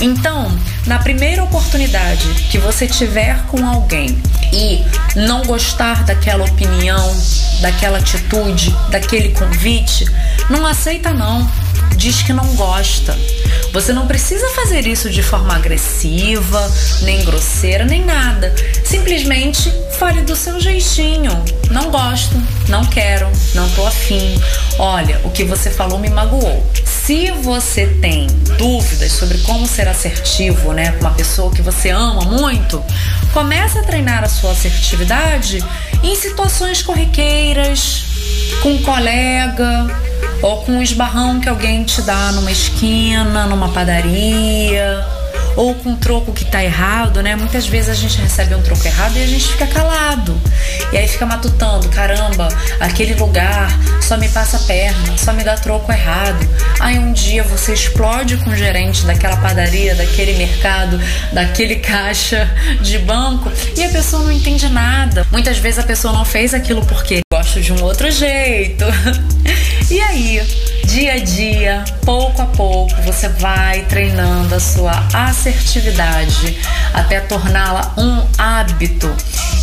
[0.00, 4.20] Então, na primeira oportunidade que você tiver com alguém
[4.52, 4.82] e
[5.14, 7.14] não gostar daquela opinião,
[7.60, 10.06] daquela atitude, daquele convite,
[10.48, 11.48] não aceita não.
[11.96, 13.16] Diz que não gosta.
[13.72, 16.72] Você não precisa fazer isso de forma agressiva,
[17.02, 18.54] nem grosseira, nem nada.
[18.84, 21.32] Simplesmente fale do seu jeitinho.
[21.70, 22.37] Não gosto,
[22.68, 24.40] não quero, não tô afim.
[24.78, 26.64] Olha, o que você falou me magoou.
[26.86, 28.26] Se você tem
[28.58, 32.82] dúvidas sobre como ser assertivo, né, com uma pessoa que você ama muito,
[33.32, 35.64] comece a treinar a sua assertividade
[36.02, 38.04] em situações corriqueiras,
[38.62, 39.86] com um colega,
[40.42, 45.04] ou com um esbarrão que alguém te dá numa esquina, numa padaria,
[45.58, 47.34] ou com troco que tá errado, né?
[47.34, 50.40] Muitas vezes a gente recebe um troco errado e a gente fica calado.
[50.92, 52.48] E aí fica matutando, caramba,
[52.78, 53.68] aquele lugar
[54.00, 56.48] só me passa perna, só me dá troco errado.
[56.78, 61.00] Aí um dia você explode com o gerente daquela padaria, daquele mercado,
[61.32, 62.48] daquele caixa
[62.80, 65.26] de banco e a pessoa não entende nada.
[65.32, 68.84] Muitas vezes a pessoa não fez aquilo porque gosta de um outro jeito.
[69.90, 70.42] E aí,
[70.84, 76.58] dia a dia, pouco a pouco, você vai treinando a sua assertividade
[76.92, 79.14] até torná-la um hábito.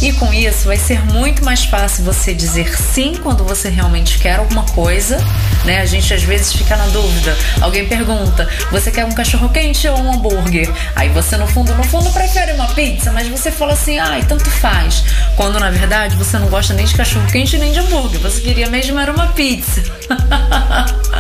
[0.02, 4.40] E com isso vai ser muito mais fácil você dizer sim quando você realmente quer
[4.40, 5.18] alguma coisa,
[5.64, 5.80] né?
[5.80, 7.36] A gente às vezes fica na dúvida.
[7.62, 11.84] Alguém pergunta: "Você quer um cachorro quente ou um hambúrguer?" Aí você no fundo, no
[11.84, 15.04] fundo prefere uma pizza, mas você fala assim: "Ai, tanto faz".
[15.38, 18.70] Quando na verdade você não gosta nem de cachorro quente nem de hambúrguer, você queria
[18.70, 19.82] mesmo era uma pizza.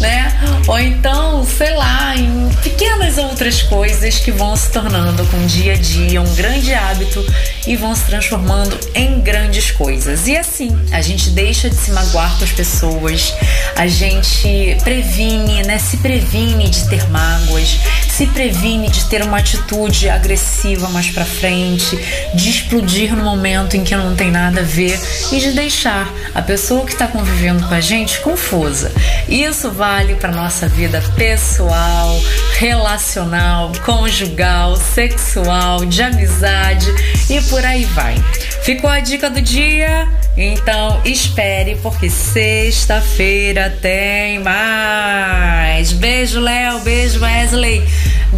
[0.00, 0.32] né?
[0.66, 5.74] Ou então, sei lá, em pequenas outras coisas que vão se tornando com o dia
[5.74, 7.24] a dia um grande hábito
[7.66, 10.26] e vão se transformando em grandes coisas.
[10.26, 13.34] E assim, a gente deixa de se magoar com as pessoas,
[13.76, 15.78] a gente previne, né?
[15.78, 17.78] Se previne de ter mágoas,
[18.14, 21.98] se previne de ter uma atitude agressiva mais pra frente,
[22.32, 25.00] de explodir no momento em que não tem nada a ver
[25.32, 28.92] e de deixar a pessoa que está convivendo com a gente confusa.
[29.28, 32.20] Isso vale para nossa vida pessoal,
[32.56, 36.86] relacional, conjugal, sexual, de amizade
[37.28, 38.14] e por aí vai.
[38.62, 40.06] Ficou a dica do dia?
[40.36, 45.92] Então espere porque sexta-feira tem mais.
[45.92, 47.84] Beijo Léo, beijo Wesley.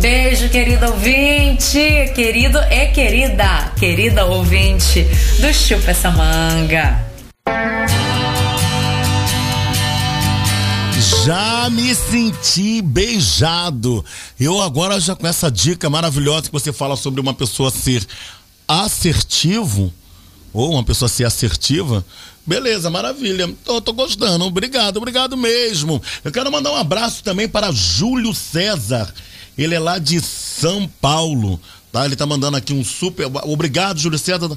[0.01, 5.05] Beijo, querido ouvinte, querido e querida, querida ouvinte
[5.40, 7.05] do Chupa essa manga.
[11.24, 14.05] Já me senti beijado.
[14.39, 18.06] Eu agora já com essa dica maravilhosa que você fala sobre uma pessoa ser
[18.68, 19.93] assertivo
[20.52, 22.05] ou uma pessoa ser assertiva.
[22.47, 23.52] Beleza, maravilha.
[23.64, 24.44] Tô, tô gostando.
[24.44, 26.02] Obrigado, obrigado mesmo.
[26.23, 29.12] Eu quero mandar um abraço também para Júlio César.
[29.57, 31.61] Ele é lá de São Paulo,
[31.91, 32.05] tá?
[32.05, 33.27] Ele tá mandando aqui um super.
[33.45, 34.57] Obrigado, Júlio César.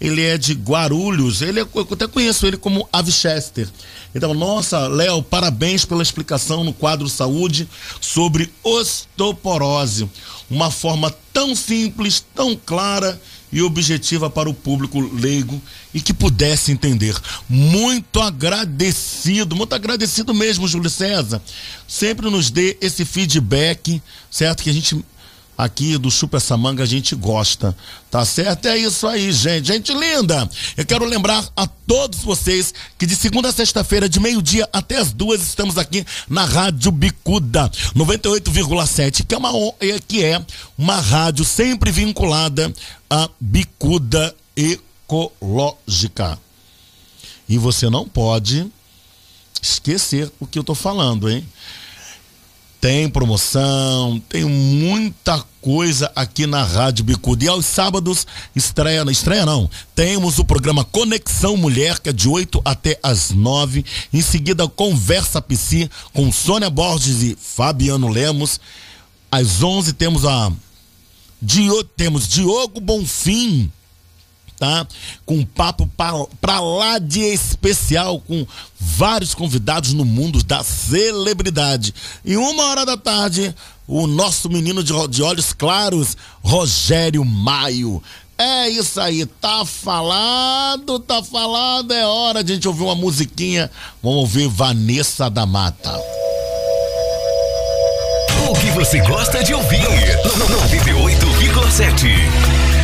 [0.00, 1.42] Ele é de Guarulhos.
[1.42, 3.68] Ele é, eu até conheço ele como Avichester.
[4.14, 7.68] Então, nossa, Léo, parabéns pela explicação no quadro Saúde
[8.00, 10.08] sobre osteoporose.
[10.48, 13.20] Uma forma tão simples, tão clara
[13.52, 15.60] e objetiva para o público leigo
[15.92, 17.16] e que pudesse entender.
[17.48, 21.42] Muito agradecido, muito agradecido mesmo, Júlio César.
[21.86, 24.62] Sempre nos dê esse feedback, certo?
[24.62, 25.02] Que a gente
[25.58, 27.76] aqui do Chupa essa manga a gente gosta,
[28.08, 28.66] tá certo?
[28.68, 29.66] É isso aí, gente.
[29.66, 30.48] Gente linda!
[30.76, 35.12] Eu quero lembrar a todos vocês que de segunda a sexta-feira, de meio-dia até as
[35.12, 39.50] duas, estamos aqui na Rádio Bicuda 98,7, que é uma
[40.06, 40.40] que é
[40.76, 42.72] uma rádio sempre vinculada
[43.10, 46.38] à Bicuda Ecológica.
[47.48, 48.70] E você não pode
[49.60, 51.44] esquecer o que eu tô falando, hein?
[52.80, 57.44] Tem promoção, tem muita coisa aqui na Rádio Bicuda.
[57.44, 58.24] E aos sábados,
[58.54, 63.84] estreia, estreia não, temos o programa Conexão Mulher, que é de 8 até as 9.
[64.12, 68.60] Em seguida, Conversa Psi com Sônia Borges e Fabiano Lemos.
[69.30, 70.52] Às 11 temos a
[71.42, 73.70] Dio, temos Diogo Bonfim
[74.58, 74.86] tá?
[75.24, 75.88] Com um papo
[76.40, 78.46] pra lá de especial, com
[78.78, 81.94] vários convidados no mundo da celebridade.
[82.24, 83.54] E uma hora da tarde,
[83.86, 88.02] o nosso menino de, de olhos claros, Rogério Maio.
[88.36, 93.70] É isso aí, tá falado, tá falado, é hora de a gente ouvir uma musiquinha.
[94.02, 95.98] Vamos ouvir Vanessa da Mata.
[98.48, 99.82] O que você gosta de ouvir?
[99.82, 102.77] 98,7.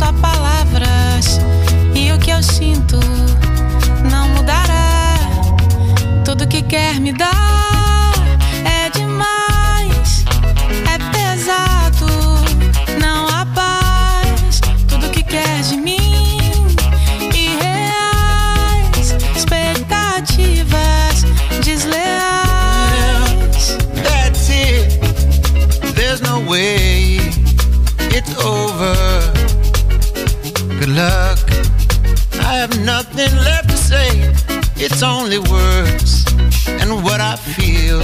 [0.00, 1.38] Só palavras
[1.94, 2.98] e o que eu sinto
[4.10, 5.18] não mudará.
[6.24, 8.14] Tudo que quer me dar
[8.64, 10.24] é demais,
[10.88, 12.06] é pesado.
[12.98, 14.60] Não há paz.
[14.88, 16.38] Tudo que quer de mim
[17.34, 21.26] irreais, expectativas
[21.62, 22.96] desleais.
[24.02, 24.98] That's it.
[25.94, 27.18] There's no way
[28.16, 29.19] it's over.
[30.90, 30.98] Good
[32.40, 34.08] I have nothing left to say.
[34.74, 36.24] It's only words,
[36.66, 38.00] and what I feel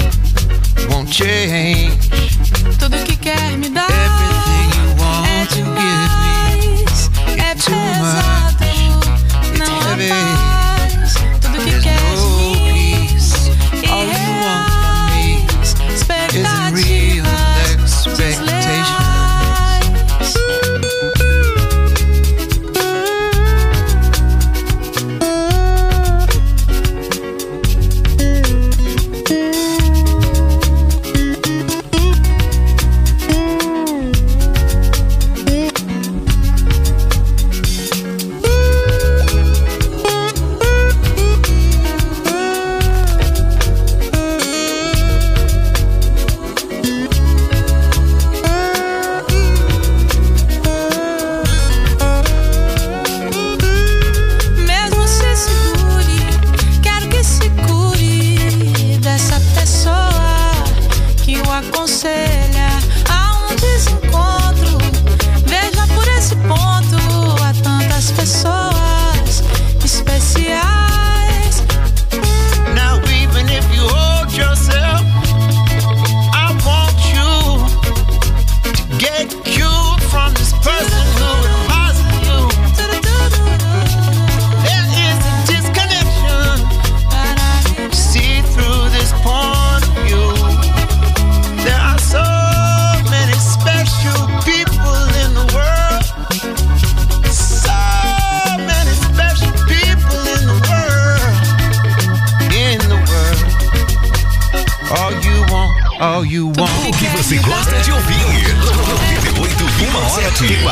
[0.88, 1.98] won't change.
[2.78, 6.84] Tudo que quer me dar Everything you want é to give me,
[7.42, 8.64] é too pesado,
[9.58, 10.35] não há heavy.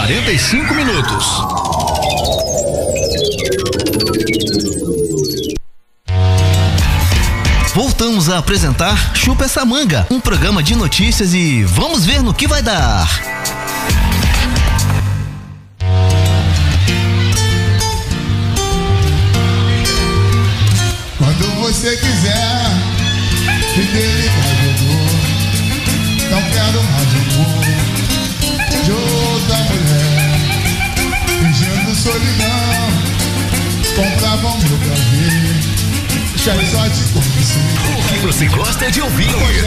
[0.05, 1.27] 45 minutos.
[7.75, 12.47] Voltamos a apresentar Chupa essa manga, um programa de notícias e vamos ver no que
[12.47, 13.34] vai dar.
[38.95, 39.64] De ouvir?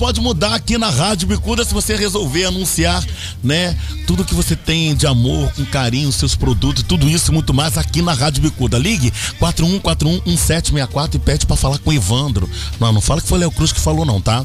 [0.00, 3.04] Pode mudar aqui na Rádio Bicuda se você resolver anunciar,
[3.44, 3.76] né?
[4.06, 7.76] Tudo que você tem de amor, com carinho, seus produtos, tudo isso e muito mais
[7.76, 8.78] aqui na Rádio Bicuda.
[8.78, 12.48] Ligue 41411764 e pede pra falar com o Evandro.
[12.80, 14.42] Não, não fala que foi Léo Cruz que falou não, tá?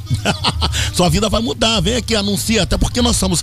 [0.94, 3.42] Sua vida vai mudar, vem aqui, anuncia, até porque nós somos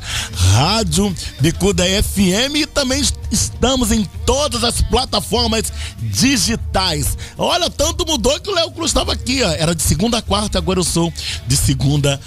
[0.53, 7.16] Rádio Bicuda FM e também estamos em todas as plataformas digitais.
[7.39, 9.51] Olha, tanto mudou que o Léo Cruz estava aqui, ó.
[9.51, 11.11] Era de segunda a quarta, agora eu sou
[11.47, 12.20] de segunda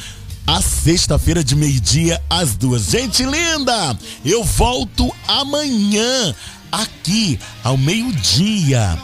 [0.48, 2.86] a sexta-feira de meio-dia às duas.
[2.86, 3.96] Gente linda,
[4.26, 6.36] eu volto amanhã
[6.72, 8.98] aqui ao meio-dia.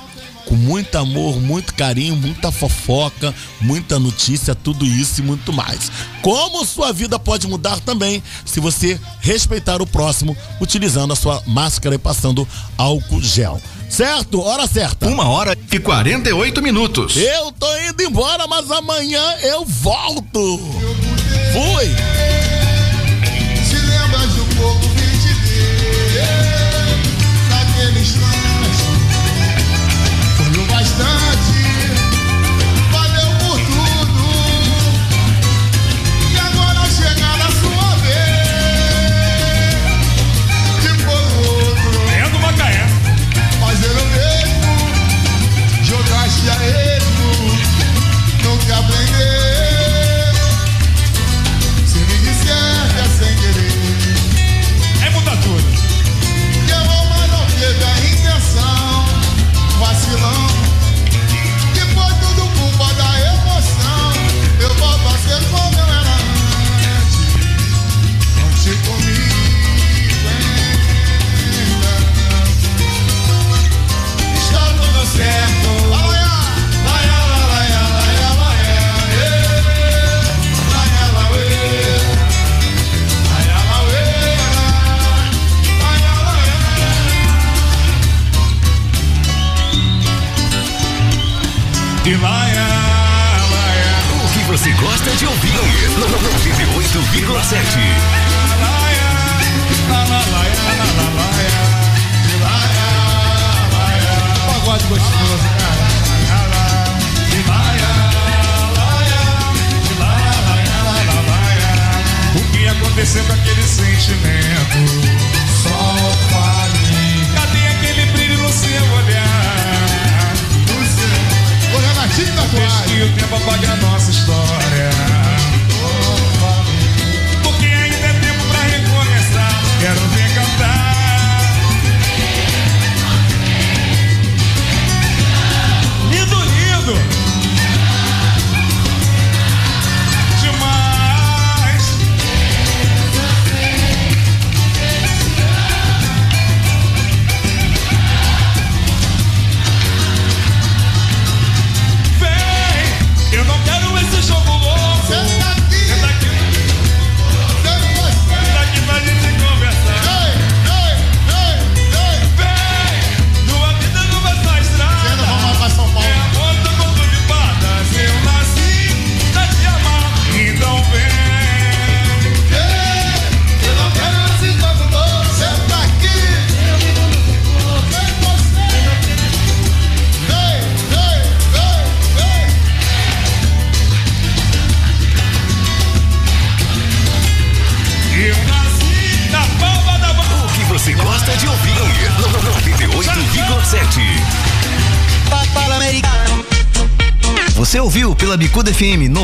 [0.52, 5.90] Com muito amor, muito carinho, muita fofoca, muita notícia, tudo isso e muito mais.
[6.22, 11.96] Como sua vida pode mudar também se você respeitar o próximo utilizando a sua máscara
[11.96, 12.46] e passando
[12.78, 13.62] álcool gel.
[13.90, 14.42] Certo?
[14.42, 15.08] Hora certa.
[15.08, 17.16] Uma hora e 48 minutos.
[17.16, 20.60] Eu tô indo embora, mas amanhã eu volto.
[21.54, 22.81] Fui.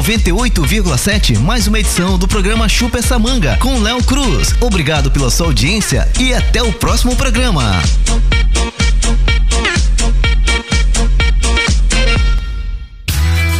[0.07, 4.55] 98,7 mais uma edição do programa Chupa essa manga com Léo Cruz.
[4.61, 7.73] Obrigado pela sua audiência e até o próximo programa.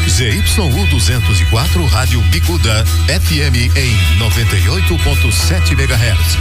[0.08, 6.38] ZYU 204 Rádio Bicuda FM em 98.7 MHz.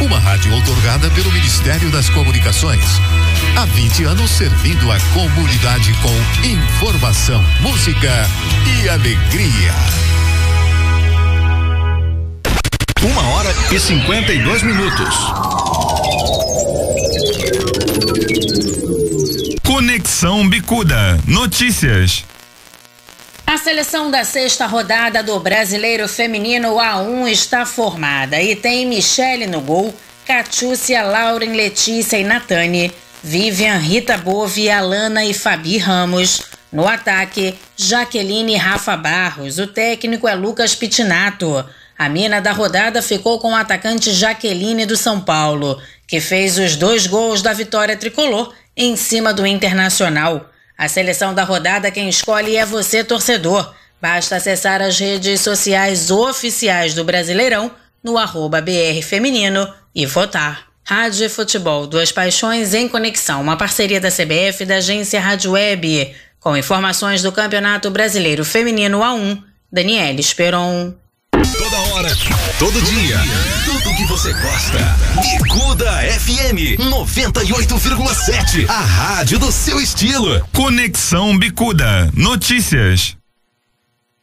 [0.00, 2.84] Uma rádio outorgada pelo Ministério das Comunicações.
[3.56, 8.26] Há 20 anos servindo a comunidade com informação, música
[8.66, 9.72] e alegria.
[13.02, 15.14] Uma hora e 52 minutos.
[19.64, 21.18] Conexão Bicuda.
[21.26, 22.24] Notícias.
[23.46, 29.60] A seleção da sexta rodada do Brasileiro Feminino A1 está formada e tem Michele no
[29.60, 29.94] gol,
[30.26, 32.92] Catiúcia, Lauren, Letícia e Natane,
[33.22, 36.42] Vivian, Rita Bove, Alana e Fabi Ramos.
[36.70, 39.58] No ataque, Jaqueline e Rafa Barros.
[39.58, 41.64] O técnico é Lucas Pitinato.
[41.98, 46.76] A mina da rodada ficou com o atacante Jaqueline do São Paulo, que fez os
[46.76, 50.48] dois gols da vitória tricolor em cima do Internacional.
[50.76, 53.74] A seleção da rodada quem escolhe é você, torcedor.
[54.00, 57.70] Basta acessar as redes sociais oficiais do Brasileirão
[58.04, 60.67] no arroba BR Feminino e votar.
[60.88, 63.42] Rádio e Futebol, duas paixões em conexão.
[63.42, 66.14] Uma parceria da CBF e da agência Rádio Web.
[66.40, 69.38] Com informações do Campeonato Brasileiro Feminino A1,
[69.70, 70.94] Daniela Esperon.
[71.30, 72.08] Toda hora,
[72.58, 73.18] todo dia,
[73.66, 74.78] tudo que você gosta.
[75.20, 78.66] Bicuda FM 98,7.
[78.66, 80.42] A rádio do seu estilo.
[80.54, 82.10] Conexão Bicuda.
[82.14, 83.17] Notícias.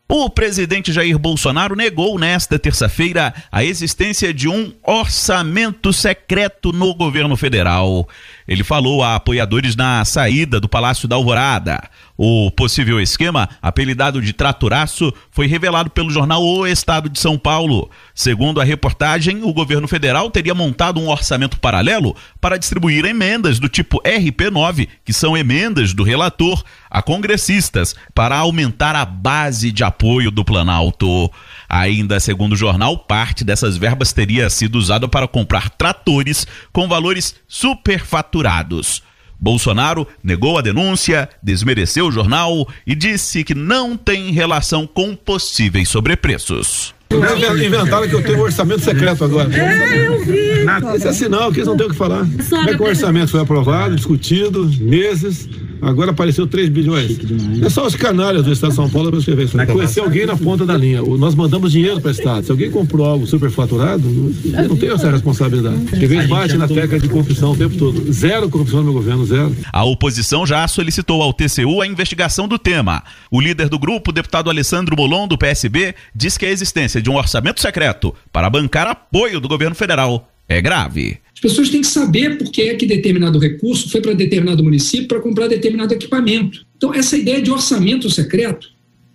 [0.08, 7.36] O presidente Jair Bolsonaro negou nesta terça-feira a existência de um orçamento secreto no governo
[7.36, 8.08] federal.
[8.48, 11.90] Ele falou a apoiadores na saída do Palácio da Alvorada.
[12.18, 17.90] O possível esquema, apelidado de Traturaço, foi revelado pelo jornal O Estado de São Paulo.
[18.14, 23.68] Segundo a reportagem, o governo federal teria montado um orçamento paralelo para distribuir emendas do
[23.68, 30.32] tipo RP9, que são emendas do relator, a congressistas, para aumentar a base de apoio
[30.32, 31.30] do Planalto.
[31.68, 37.36] Ainda segundo o jornal, parte dessas verbas teria sido usada para comprar tratores com valores
[37.46, 39.04] superfaturados.
[39.40, 45.90] Bolsonaro negou a denúncia, desmereceu o jornal e disse que não tem relação com possíveis
[45.90, 46.94] sobrepreços.
[47.12, 49.50] Inventaram que eu tenho um orçamento secreto agora.
[49.56, 50.66] É, eu vi.
[50.98, 52.26] Isso é sinal que eles não têm o que falar.
[52.50, 55.48] Como é que o orçamento foi aprovado, discutido, meses,
[55.82, 57.18] agora apareceu 3 bilhões.
[57.64, 59.58] É só os canalhas do Estado de São Paulo para escrever isso.
[59.68, 61.04] Conhecer alguém na ponta da linha.
[61.04, 62.46] O- Nós mandamos dinheiro para o Estado.
[62.46, 65.78] Se alguém comprou algo superfaturado, não, não tem essa responsabilidade.
[65.90, 68.12] Porque vem bate na tecla de corrupção o tempo todo.
[68.12, 69.56] Zero corrupção no meu governo, zero.
[69.72, 73.04] A oposição já solicitou ao TCU a investigação do tema.
[73.32, 77.16] O líder do grupo, deputado Alessandro Molon, do PSB, diz que a existência de um
[77.16, 81.18] orçamento secreto para bancar apoio do governo federal é grave.
[81.36, 85.08] As pessoas têm que saber por que é que determinado recurso foi para determinado município
[85.08, 86.66] para comprar determinado equipamento.
[86.78, 88.70] Então, essa ideia de orçamento secreto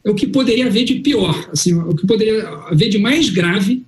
[0.04, 3.84] é o que poderia haver de pior, assim, o que poderia haver de mais grave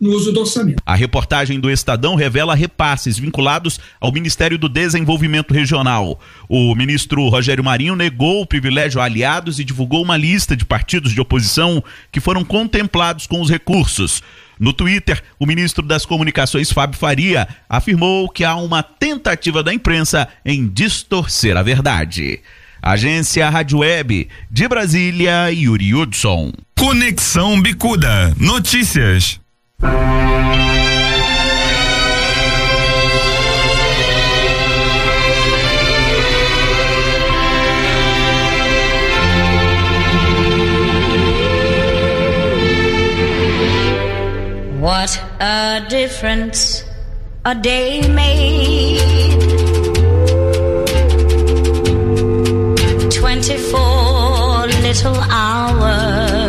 [0.00, 0.82] no uso do orçamento.
[0.86, 6.20] A reportagem do Estadão revela repasses vinculados ao Ministério do Desenvolvimento Regional.
[6.48, 11.12] O ministro Rogério Marinho negou o privilégio a aliados e divulgou uma lista de partidos
[11.12, 11.82] de oposição
[12.12, 14.22] que foram contemplados com os recursos.
[14.58, 20.28] No Twitter, o ministro das Comunicações, Fábio Faria, afirmou que há uma tentativa da imprensa
[20.44, 22.40] em distorcer a verdade.
[22.80, 26.52] Agência Rádio Web, de Brasília, Yuri Hudson.
[26.78, 28.34] Conexão Bicuda.
[28.38, 29.40] Notícias.
[44.78, 46.84] What a difference
[47.44, 49.00] a day made.
[53.10, 56.47] 24 little hours.